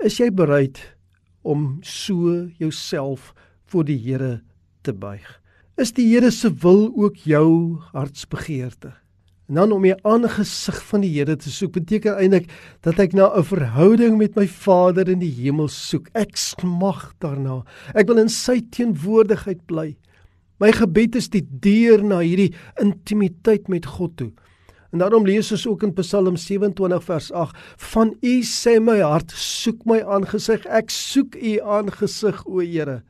Is 0.03 0.19
jy 0.19 0.31
bereid 0.31 0.83
om 1.43 1.79
so 1.83 2.51
jouself 2.59 3.33
voor 3.71 3.85
die 3.85 3.99
Here 3.99 4.43
te 4.83 4.93
buig? 4.93 5.46
Is 5.77 5.91
die 5.93 6.07
Here 6.09 6.31
se 6.33 6.49
wil 6.63 6.87
ook 6.97 7.19
jou 7.29 7.77
hartsbegeerte? 7.93 8.95
En 9.47 9.59
dan 9.59 9.73
om 9.77 9.83
die 9.85 9.93
aangesig 10.09 10.79
van 10.89 11.03
die 11.05 11.11
Here 11.13 11.35
te 11.37 11.51
soek 11.53 11.75
beteken 11.75 12.17
eintlik 12.17 12.47
dat 12.81 12.97
ek 13.05 13.13
na 13.13 13.29
'n 13.29 13.45
verhouding 13.45 14.17
met 14.17 14.37
my 14.41 14.47
Vader 14.49 15.09
in 15.09 15.21
die 15.21 15.35
hemel 15.43 15.69
soek. 15.69 16.09
Ek 16.15 16.37
smag 16.37 17.13
daarna. 17.21 17.63
Ek 17.95 18.07
wil 18.09 18.25
in 18.25 18.29
sy 18.29 18.63
teenwoordigheid 18.71 19.67
bly. 19.67 19.97
My 20.61 20.73
gebed 20.73 21.15
is 21.15 21.29
die 21.29 21.45
deur 21.45 22.03
na 22.03 22.21
hierdie 22.25 22.55
intimiteit 22.81 23.69
met 23.69 23.85
God 23.85 24.17
toe. 24.17 24.33
En 24.93 24.99
daarom 24.99 25.27
lees 25.27 25.53
ons 25.53 25.67
ook 25.67 25.83
in 25.83 25.93
Psalm 25.93 26.37
27 26.37 27.05
vers 27.05 27.33
8: 27.33 27.55
Van 27.77 28.17
U 28.23 28.43
sê 28.43 28.81
my 28.81 29.01
hart, 29.01 29.31
soek 29.31 29.85
my 29.85 30.01
aangesig. 30.01 30.65
Ek 30.67 30.89
soek 30.89 31.37
U 31.37 31.61
aangesig, 31.61 32.47
o 32.47 32.61
Here. 32.61 33.03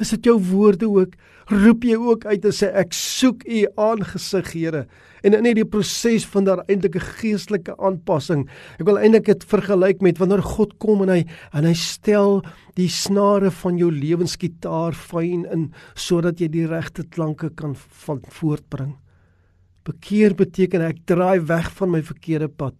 Is 0.00 0.12
dit 0.14 0.24
jou 0.30 0.38
woorde 0.40 0.88
ook? 0.88 1.16
Roep 1.52 1.84
jy 1.84 1.96
ook 1.98 2.24
uit 2.24 2.44
en 2.48 2.54
sê 2.54 2.70
ek 2.80 2.94
soek 2.96 3.42
U 3.44 3.64
aangesig, 3.76 4.52
Here? 4.54 4.86
En 5.22 5.36
in 5.36 5.46
hierdie 5.46 5.66
proses 5.68 6.24
van 6.32 6.46
daar 6.46 6.62
eintlik 6.66 6.96
'n 6.96 7.08
geestelike 7.20 7.76
aanpassing. 7.78 8.48
Ek 8.78 8.86
wil 8.86 8.98
eintlik 8.98 9.26
dit 9.26 9.44
vergelyk 9.44 10.00
met 10.02 10.18
wanneer 10.18 10.42
God 10.42 10.78
kom 10.78 11.02
en 11.02 11.08
hy 11.08 11.26
en 11.52 11.64
hy 11.64 11.74
stel 11.74 12.42
die 12.74 12.88
snare 12.88 13.50
van 13.50 13.76
jou 13.78 13.90
lewensgitaar 13.90 14.94
fyn 14.94 15.44
in 15.52 15.72
sodat 15.94 16.40
jy 16.40 16.48
die 16.48 16.66
regte 16.66 17.04
klanke 17.04 17.50
kan 17.50 17.74
van 17.76 18.22
voortbring. 18.28 18.96
Bekeer 19.84 20.34
beteken 20.34 20.80
ek 20.80 21.06
draai 21.06 21.40
weg 21.40 21.70
van 21.70 21.90
my 21.90 22.02
verkeerde 22.02 22.48
pad. 22.48 22.74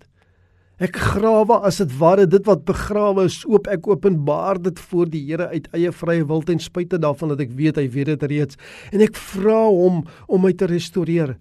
Ek 0.83 0.97
grawe 0.99 1.61
as 1.63 1.77
dit 1.79 1.93
ware 2.01 2.25
dit 2.27 2.43
wat 2.49 2.65
begrawe 2.67 3.29
is 3.29 3.37
oop 3.47 3.69
ek 3.71 3.85
openbaar 3.87 4.59
dit 4.59 4.81
voor 4.91 5.11
die 5.13 5.21
Here 5.29 5.47
uit 5.53 5.69
eie 5.79 5.93
vrye 5.95 6.25
wil 6.27 6.41
ten 6.43 6.59
spyte 6.59 6.99
daarvan 6.99 7.31
dat 7.31 7.43
ek 7.45 7.53
weet 7.55 7.77
hy 7.79 7.85
weet 7.93 8.09
dit 8.11 8.25
reeds 8.33 8.59
en 8.91 9.05
ek 9.05 9.15
vra 9.31 9.61
hom 9.69 10.01
om 10.27 10.43
my 10.43 10.51
te 10.59 10.67
restoreer. 10.67 11.37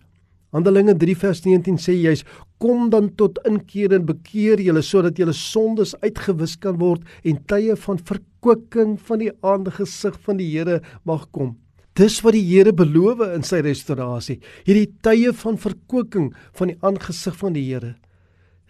Handelinge 0.54 0.94
3 1.00 1.16
vers 1.24 1.42
19 1.48 1.80
sê 1.82 1.96
juis 1.96 2.22
kom 2.62 2.92
dan 2.94 3.08
tot 3.18 3.40
inkeer 3.50 3.96
en 3.98 4.06
bekeer 4.12 4.62
julle 4.62 4.86
sodat 4.86 5.18
julle 5.18 5.34
sondes 5.34 5.96
uitgewis 6.06 6.54
kan 6.62 6.78
word 6.78 7.02
en 7.26 7.42
tye 7.50 7.80
van 7.88 8.04
verkwikking 8.12 8.94
van 9.10 9.24
die 9.26 9.32
aangesig 9.42 10.22
van 10.28 10.38
die 10.38 10.52
Here 10.52 10.84
mag 11.02 11.26
kom. 11.34 11.56
Dis 11.98 12.20
wat 12.22 12.38
die 12.38 12.46
Here 12.46 12.76
beloof 12.78 13.26
in 13.32 13.42
sy 13.48 13.66
restaurasie, 13.66 14.38
hierdie 14.70 14.92
tye 15.02 15.34
van 15.42 15.58
verkwikking 15.58 16.30
van 16.54 16.76
die 16.76 16.80
aangesig 16.86 17.42
van 17.42 17.58
die 17.58 17.66
Here. 17.72 17.96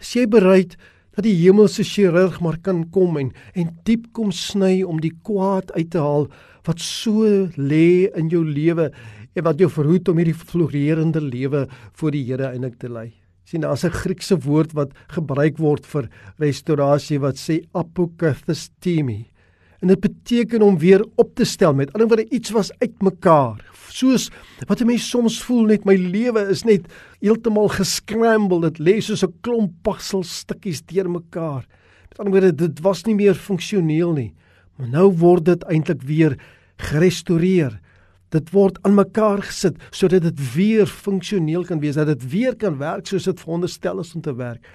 Is 0.01 0.15
jy 0.17 0.25
bereid 0.25 0.75
dat 1.15 1.25
die 1.27 1.35
hemelse 1.37 1.83
chirurg 1.85 2.39
maar 2.41 2.57
kan 2.65 2.85
kom 2.89 3.19
en 3.21 3.31
en 3.53 3.71
diep 3.85 4.07
kom 4.17 4.31
sny 4.33 4.81
om 4.87 5.01
die 5.03 5.13
kwaad 5.27 5.71
uit 5.75 5.91
te 5.93 6.01
haal 6.01 6.29
wat 6.65 6.81
so 6.81 7.47
lê 7.57 8.09
in 8.17 8.29
jou 8.31 8.41
lewe 8.45 8.89
en 9.35 9.45
wat 9.45 9.61
jou 9.61 9.69
verhoed 9.71 10.09
om 10.11 10.19
hierdie 10.19 10.37
floreerende 10.37 11.21
lewe 11.23 11.67
voor 11.99 12.15
die 12.15 12.23
Here 12.27 12.51
eintlik 12.51 12.79
te 12.79 12.89
lei. 12.89 13.11
sien 13.45 13.61
daar's 13.61 13.83
'n 13.83 13.91
Griekse 13.91 14.37
woord 14.39 14.71
wat 14.73 14.93
gebruik 15.09 15.57
word 15.57 15.85
vir 15.85 16.09
restaurasie 16.39 17.19
wat 17.19 17.35
sê 17.35 17.61
apokathistemie. 17.73 19.31
En 19.82 19.89
dit 19.89 20.00
beteken 20.00 20.62
om 20.62 20.78
weer 20.78 21.02
op 21.15 21.36
te 21.36 21.44
stel 21.44 21.74
met 21.74 21.94
ander 21.94 22.08
woorde 22.08 22.30
iets 22.30 22.50
was 22.54 22.70
uitmekaar. 22.78 23.65
Soos 23.89 24.30
wat 24.67 24.82
'n 24.82 24.86
mens 24.86 25.10
soms 25.10 25.41
voel 25.44 25.65
net 25.65 25.86
my 25.86 25.96
lewe 25.96 26.50
is 26.50 26.63
net 26.63 26.86
heeltemal 27.20 27.67
gescramble. 27.67 28.62
Dit 28.62 28.80
lê 28.80 29.02
soos 29.02 29.24
'n 29.24 29.34
klomp 29.41 29.72
pakselstukkies 29.82 30.86
deurmekaar. 30.86 31.65
Met 32.10 32.17
ander 32.17 32.34
woorde 32.34 32.56
dit 32.56 32.80
was 32.80 33.04
nie 33.04 33.15
meer 33.15 33.36
funksioneel 33.36 34.13
nie. 34.13 34.34
Maar 34.78 34.89
nou 34.89 35.12
word 35.17 35.46
dit 35.46 35.63
eintlik 35.63 36.02
weer 36.02 36.38
gerestoreer. 36.78 37.80
Dit 38.30 38.50
word 38.50 38.78
aan 38.82 38.96
mekaar 38.96 39.41
gesit 39.41 39.76
sodat 39.89 40.22
dit 40.22 40.54
weer 40.54 40.86
funksioneel 40.88 41.65
kan 41.65 41.80
wees, 41.80 41.96
dat 41.96 42.08
dit 42.08 42.30
weer 42.32 42.56
kan 42.56 42.78
werk 42.78 43.08
soos 43.08 43.24
dit 43.24 43.39
veronderstel 43.39 44.00
is 44.00 44.15
om 44.15 44.22
te 44.22 44.36
werk. 44.36 44.67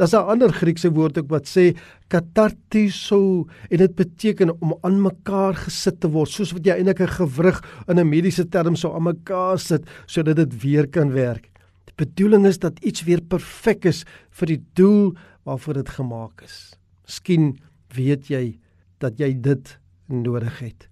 Daar's 0.00 0.14
'n 0.16 0.30
ander 0.32 0.48
Griekse 0.48 0.88
woord 0.96 1.18
ook 1.18 1.28
wat 1.28 1.46
sê 1.46 1.76
katartiso 2.08 3.46
en 3.68 3.78
dit 3.78 3.94
beteken 3.94 4.50
om 4.60 4.72
aan 4.80 5.02
mekaar 5.02 5.54
gesit 5.54 6.00
te 6.00 6.08
word, 6.08 6.30
soos 6.30 6.52
wat 6.52 6.64
jy 6.64 6.72
eintlik 6.72 7.00
'n 7.00 7.16
gewrig 7.20 7.60
in 7.86 7.98
'n 7.98 8.08
mediese 8.08 8.48
term 8.48 8.76
sou 8.76 8.94
aan 8.94 9.12
mekaar 9.12 9.58
sit 9.58 9.84
sodat 10.06 10.36
dit 10.36 10.62
weer 10.62 10.88
kan 10.88 11.12
werk. 11.12 11.50
Die 11.84 12.06
bedoeling 12.06 12.46
is 12.46 12.58
dat 12.58 12.80
iets 12.80 13.04
weer 13.04 13.20
perfek 13.20 13.84
is 13.84 14.04
vir 14.30 14.46
die 14.46 14.62
doel 14.74 15.14
waarvoor 15.44 15.74
dit 15.74 15.88
gemaak 15.88 16.42
is. 16.42 16.74
Miskien 17.04 17.58
weet 17.94 18.28
jy 18.28 18.58
dat 19.00 19.18
jy 19.18 19.34
dit 19.40 19.78
nodig 20.08 20.60
het 20.60 20.88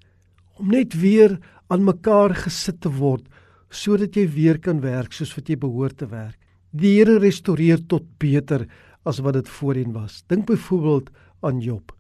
om 0.59 0.69
net 0.69 0.93
weer 1.01 1.39
aan 1.69 1.85
mekaar 1.85 2.35
gesit 2.35 2.81
te 2.81 2.91
word 2.91 3.25
sodat 3.71 4.17
jy 4.17 4.29
weer 4.29 4.59
kan 4.59 4.81
werk 4.81 5.13
soos 5.13 5.35
wat 5.37 5.49
jy 5.49 5.57
behoort 5.57 5.97
te 5.97 6.07
werk. 6.07 6.37
Die 6.73 6.99
Here 6.99 7.19
restoreer 7.19 7.79
tot 7.89 8.05
beter 8.19 8.67
as 9.03 9.19
wat 9.19 9.39
dit 9.39 9.49
voorheen 9.49 9.93
was. 9.93 10.23
Dink 10.27 10.47
byvoorbeeld 10.47 11.11
aan 11.41 11.61
Job. 11.61 11.93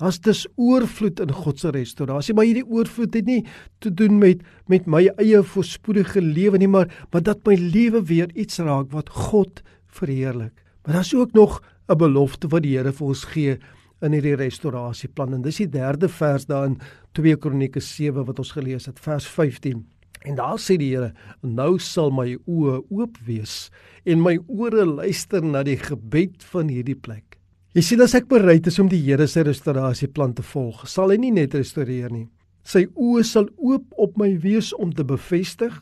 Daar's 0.00 0.20
dus 0.20 0.46
oorvloed 0.56 1.20
in 1.20 1.32
God 1.32 1.58
se 1.60 1.70
restaurasie, 1.70 2.34
maar 2.34 2.46
hierdie 2.48 2.64
oorvloed 2.64 3.14
het 3.14 3.26
nie 3.28 3.42
te 3.84 3.90
doen 3.94 4.16
met 4.18 4.40
met 4.66 4.86
my 4.86 5.02
eie 5.20 5.42
voorspoedige 5.42 6.22
lewe 6.22 6.58
nie, 6.58 6.68
maar 6.68 6.88
maar 7.12 7.22
dat 7.22 7.44
my 7.44 7.54
lewe 7.54 8.00
weer 8.08 8.32
iets 8.32 8.58
raak 8.58 8.92
wat 8.96 9.10
God 9.10 9.62
verheerlik. 9.86 10.54
Maar 10.84 10.94
daar's 10.94 11.14
ook 11.14 11.32
nog 11.32 11.60
'n 11.88 11.96
belofte 11.96 12.48
wat 12.48 12.62
die 12.62 12.76
Here 12.78 12.92
vir 12.92 13.06
ons 13.06 13.24
gee 13.24 13.58
in 14.00 14.12
hierdie 14.12 14.36
restaurasieplan 14.36 15.34
en 15.34 15.42
dis 15.42 15.56
die 15.56 15.68
derde 15.68 16.08
vers 16.08 16.46
daarin 16.46 16.78
2 17.12 17.36
Kronieke 17.36 17.80
7 17.80 18.24
wat 18.24 18.38
ons 18.38 18.52
gelees 18.52 18.86
het 18.86 19.00
vers 19.00 19.26
15 19.26 19.84
en 20.24 20.36
daar 20.36 20.58
sê 20.60 20.76
die 20.80 20.90
Here 20.92 21.12
nou 21.42 21.78
sal 21.80 22.12
my 22.12 22.34
oë 22.44 22.80
oop 22.92 23.18
wees 23.26 23.70
en 24.04 24.22
my 24.24 24.36
ore 24.48 24.84
luister 24.84 25.44
na 25.44 25.62
die 25.66 25.78
gebed 25.80 26.44
van 26.52 26.68
hierdie 26.72 26.98
plek. 26.98 27.38
Jy 27.76 27.84
sien 27.86 28.02
as 28.02 28.16
ek 28.18 28.28
bereid 28.28 28.66
is 28.66 28.80
om 28.82 28.88
die 28.90 29.00
Here 29.04 29.28
se 29.30 29.44
restaurasieplan 29.46 30.34
te 30.36 30.44
volg 30.52 30.86
sal 30.90 31.14
hy 31.14 31.20
nie 31.22 31.32
net 31.34 31.56
restoreer 31.56 32.12
nie. 32.12 32.28
Sy 32.66 32.84
oë 32.92 33.24
sal 33.24 33.48
oop 33.56 33.86
op 33.96 34.18
my 34.20 34.34
wees 34.42 34.74
om 34.76 34.92
te 34.92 35.06
bevestig 35.06 35.76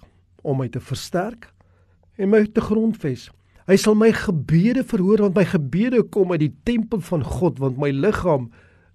om 0.46 0.60
my 0.62 0.68
te 0.70 0.80
versterk 0.80 1.50
en 2.18 2.30
my 2.30 2.44
te 2.46 2.62
grondves. 2.62 3.28
Hy 3.68 3.76
sal 3.76 3.98
my 3.98 4.12
gebede 4.14 4.84
verhoor 4.86 5.26
want 5.26 5.36
my 5.36 5.44
gebede 5.48 6.04
kom 6.14 6.32
uit 6.32 6.46
die 6.46 6.54
tempel 6.68 7.02
van 7.10 7.26
God 7.26 7.58
want 7.60 7.80
my 7.80 7.90
liggaam 7.92 8.48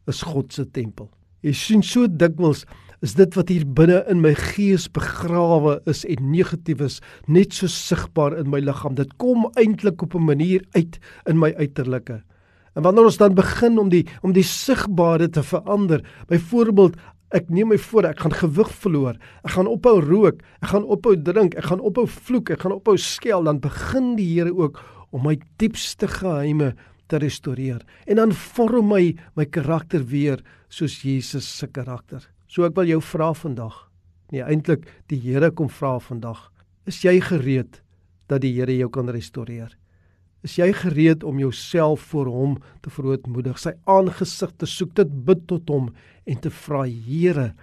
is 0.10 0.24
God 0.26 0.54
se 0.56 0.66
tempel. 0.66 1.12
Jy 1.44 1.54
sien 1.58 1.84
so 1.84 2.08
dikwels 2.08 2.64
is 3.04 3.18
dit 3.20 3.36
wat 3.36 3.50
hier 3.52 3.66
binne 3.68 4.00
in 4.12 4.22
my 4.24 4.32
gees 4.38 4.88
begrawe 4.96 5.76
is 5.92 6.06
en 6.08 6.30
negatief 6.32 6.82
is 6.86 7.02
net 7.28 7.56
so 7.56 7.68
sigbaar 7.68 8.38
in 8.40 8.48
my 8.52 8.62
liggaam. 8.64 8.96
Dit 8.96 9.18
kom 9.20 9.50
eintlik 9.60 10.02
op 10.02 10.16
'n 10.16 10.24
manier 10.24 10.64
uit 10.72 11.00
in 11.28 11.40
my 11.40 11.54
uiterlike. 11.54 12.24
En 12.76 12.84
wanneer 12.84 13.06
ons 13.06 13.18
dan 13.18 13.36
begin 13.36 13.78
om 13.78 13.90
die 13.90 14.06
om 14.22 14.34
die 14.34 14.44
sigbare 14.44 15.30
te 15.30 15.44
verander, 15.44 16.02
byvoorbeeld 16.28 16.96
Ek 17.34 17.50
neem 17.50 17.72
my 17.74 17.80
voor, 17.82 18.06
ek 18.06 18.20
gaan 18.20 18.34
gewig 18.38 18.70
verloor. 18.84 19.16
Ek 19.44 19.56
gaan 19.56 19.68
ophou 19.68 20.00
rook, 20.06 20.44
ek 20.62 20.70
gaan 20.70 20.84
ophou 20.84 21.16
drink, 21.18 21.56
ek 21.58 21.66
gaan 21.66 21.82
ophou 21.82 22.06
vloek, 22.06 22.52
ek 22.54 22.62
gaan 22.62 22.76
ophou 22.76 22.94
skel, 22.98 23.44
dan 23.44 23.60
begin 23.60 24.16
die 24.16 24.28
Here 24.36 24.54
ook 24.54 24.78
om 25.10 25.26
my 25.26 25.40
diepste 25.58 26.08
geheime 26.08 26.76
te 27.10 27.18
restoreer. 27.18 27.82
En 28.06 28.22
dan 28.22 28.32
vorm 28.32 28.94
my 28.94 29.16
my 29.36 29.46
karakter 29.46 30.06
weer 30.06 30.46
soos 30.70 31.02
Jesus 31.02 31.58
se 31.58 31.68
karakter. 31.68 32.33
So 32.54 32.68
ek 32.68 32.76
wil 32.78 32.86
jou 32.86 33.00
vra 33.02 33.32
vandag. 33.34 33.80
Nee, 34.30 34.44
eintlik 34.46 34.86
die 35.10 35.18
Here 35.24 35.50
kom 35.58 35.72
vra 35.74 35.96
vandag. 35.98 36.52
Is 36.86 37.00
jy 37.02 37.16
gereed 37.26 37.80
dat 38.30 38.44
die 38.44 38.52
Here 38.54 38.76
jou 38.78 38.92
kan 38.94 39.10
restoreer? 39.10 39.72
Is 40.46 40.60
jy 40.60 40.68
gereed 40.76 41.24
om 41.26 41.40
jouself 41.42 42.04
voor 42.12 42.30
hom 42.30 42.54
te 42.86 42.92
verootmoedig, 42.94 43.58
sy 43.58 43.74
aangesig 43.90 44.54
te 44.60 44.70
soek, 44.70 44.94
dit 45.00 45.18
bid 45.26 45.48
tot 45.50 45.72
hom 45.72 45.90
en 46.30 46.42
te 46.44 46.52
vra 46.54 46.84
Here, 46.86 47.54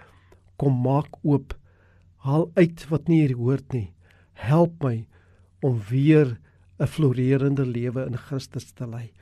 kom 0.59 0.81
maak 0.83 1.21
oop. 1.23 1.55
Haal 2.27 2.49
uit 2.59 2.83
wat 2.91 3.07
nie 3.07 3.21
hier 3.23 3.37
hoort 3.39 3.71
nie. 3.71 3.93
Help 4.43 4.75
my 4.83 5.05
om 5.63 5.79
weer 5.87 6.37
'n 6.81 6.87
floreerende 6.87 7.65
lewe 7.65 8.05
in 8.05 8.17
Christus 8.17 8.73
te 8.73 8.85
lei. 8.85 9.13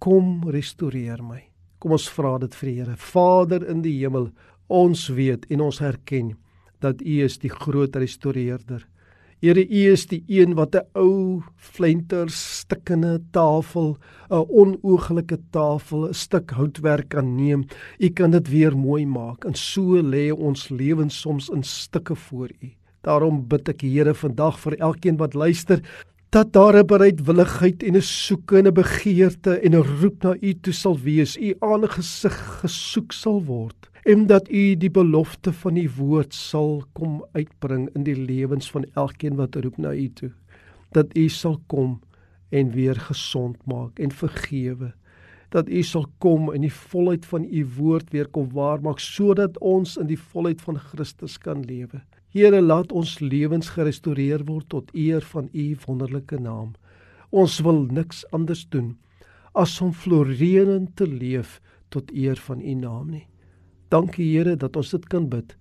Kom 0.00 0.48
restoreer 0.48 1.22
my. 1.22 1.42
Kom 1.80 1.92
ons 1.92 2.08
vra 2.08 2.38
dit 2.38 2.54
vir 2.54 2.68
die 2.70 2.76
Here. 2.80 2.96
Vader 2.96 3.68
in 3.68 3.82
die 3.82 3.98
hemel, 3.98 4.32
ons 4.68 5.08
weet 5.08 5.48
en 5.48 5.60
ons 5.60 5.80
erken 5.80 6.36
dat 6.84 7.00
U 7.02 7.18
is 7.24 7.38
die 7.42 7.50
groot 7.50 7.96
restoreerder. 7.96 8.84
Here 9.38 9.62
U 9.62 9.82
is 9.92 10.06
die 10.10 10.24
een 10.26 10.56
wat 10.58 10.74
'n 10.74 10.86
ou 10.98 11.42
flenter 11.56 12.28
stikkende 12.28 13.20
tafel, 13.30 13.96
'n 14.30 14.46
onooglike 14.50 15.38
tafel, 15.50 16.08
'n 16.08 16.14
stuk 16.14 16.50
houtwerk 16.50 17.08
kan 17.08 17.36
neem. 17.36 17.64
U 17.98 18.08
kan 18.08 18.30
dit 18.30 18.48
weer 18.48 18.76
mooi 18.76 19.06
maak 19.06 19.44
en 19.44 19.54
so 19.54 20.02
lê 20.02 20.32
ons 20.32 20.68
lewens 20.68 21.20
soms 21.20 21.48
in 21.48 21.62
stukke 21.62 22.16
voor 22.16 22.50
U. 22.60 22.70
Daarom 23.02 23.46
bid 23.48 23.68
ek 23.68 23.80
Here 23.80 24.14
vandag 24.14 24.58
vir 24.58 24.76
elkeen 24.78 25.16
wat 25.16 25.34
luister 25.34 25.82
dat 26.30 26.52
daar 26.52 26.76
'n 26.76 26.86
bereidwilligheid 26.86 27.82
en 27.82 27.96
'n 27.96 28.02
soeke 28.02 28.58
en 28.58 28.66
'n 28.66 28.74
begeerte 28.74 29.60
en 29.62 29.74
'n 29.74 30.00
roep 30.00 30.22
na 30.22 30.34
U 30.40 30.54
toe 30.60 30.72
sal 30.72 30.98
wees. 30.98 31.36
U 31.36 31.54
aangesig 31.60 32.60
gesoek 32.60 33.12
sal 33.12 33.44
word 33.44 33.88
en 34.08 34.26
dat 34.26 34.48
u 34.50 34.76
die 34.80 34.90
belofte 34.90 35.52
van 35.52 35.74
die 35.76 35.88
woord 35.92 36.32
sal 36.34 36.78
kom 36.96 37.18
uitbring 37.36 37.90
in 37.92 38.06
die 38.06 38.16
lewens 38.16 38.70
van 38.72 38.86
elkeen 38.96 39.36
wat 39.36 39.58
roep 39.60 39.76
na 39.76 39.92
u 39.92 40.06
toe. 40.20 40.30
Dat 40.96 41.12
u 41.12 41.26
sal 41.28 41.58
kom 41.68 41.98
en 42.48 42.70
weer 42.72 42.96
gesond 43.10 43.60
maak 43.68 44.00
en 44.00 44.14
vergewe. 44.22 44.94
Dat 45.52 45.68
u 45.68 45.82
sal 45.82 46.08
kom 46.24 46.48
in 46.56 46.64
die 46.64 46.72
volheid 46.72 47.28
van 47.28 47.44
u 47.44 47.66
woord 47.76 48.10
weer 48.16 48.32
kom 48.32 48.48
waar 48.56 48.80
maak 48.80 49.04
sodat 49.04 49.60
ons 49.60 49.96
in 50.00 50.08
die 50.08 50.20
volheid 50.32 50.64
van 50.64 50.80
Christus 50.88 51.36
kan 51.38 51.64
lewe. 51.68 52.00
Here 52.32 52.64
laat 52.64 52.92
ons 52.92 53.18
lewens 53.20 53.74
gerestoreer 53.76 54.48
word 54.48 54.72
tot 54.72 54.92
eer 54.96 55.20
van 55.36 55.52
u 55.52 55.70
wonderlike 55.86 56.40
naam. 56.40 56.72
Ons 57.28 57.60
wil 57.60 57.84
niks 57.92 58.24
anders 58.32 58.64
doen 58.72 58.94
as 59.52 59.80
om 59.84 59.92
floreerend 59.92 60.96
te 60.96 61.04
leef 61.04 61.60
tot 61.88 62.08
eer 62.12 62.40
van 62.48 62.60
u 62.60 62.74
naam 62.74 63.10
nie 63.10 63.26
Dankie 63.88 64.36
Here 64.36 64.56
dat 64.56 64.76
ons 64.76 64.90
dit 64.90 65.06
kan 65.08 65.28
bid 65.28 65.56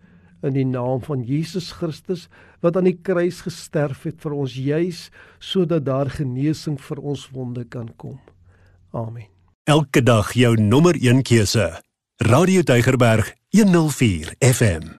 in 0.46 0.54
die 0.54 0.66
naam 0.68 1.02
van 1.02 1.24
Jesus 1.26 1.72
Christus 1.80 2.28
wat 2.62 2.78
aan 2.78 2.90
die 2.90 2.98
kruis 3.02 3.42
gesterf 3.46 4.04
het 4.08 4.22
vir 4.22 4.36
ons 4.38 4.54
juis 4.54 5.08
sodat 5.40 5.86
daar 5.88 6.12
genesing 6.14 6.78
vir 6.90 7.02
ons 7.02 7.28
wonde 7.34 7.66
kan 7.66 7.90
kom. 7.98 8.20
Amen. 8.94 9.28
Elke 9.68 10.04
dag 10.04 10.32
jou 10.34 10.56
nommer 10.56 10.96
1 10.96 11.26
keuse. 11.28 11.68
Radio 12.24 12.64
Deugerberg 12.64 13.34
104 13.52 14.36
FM. 14.40 14.96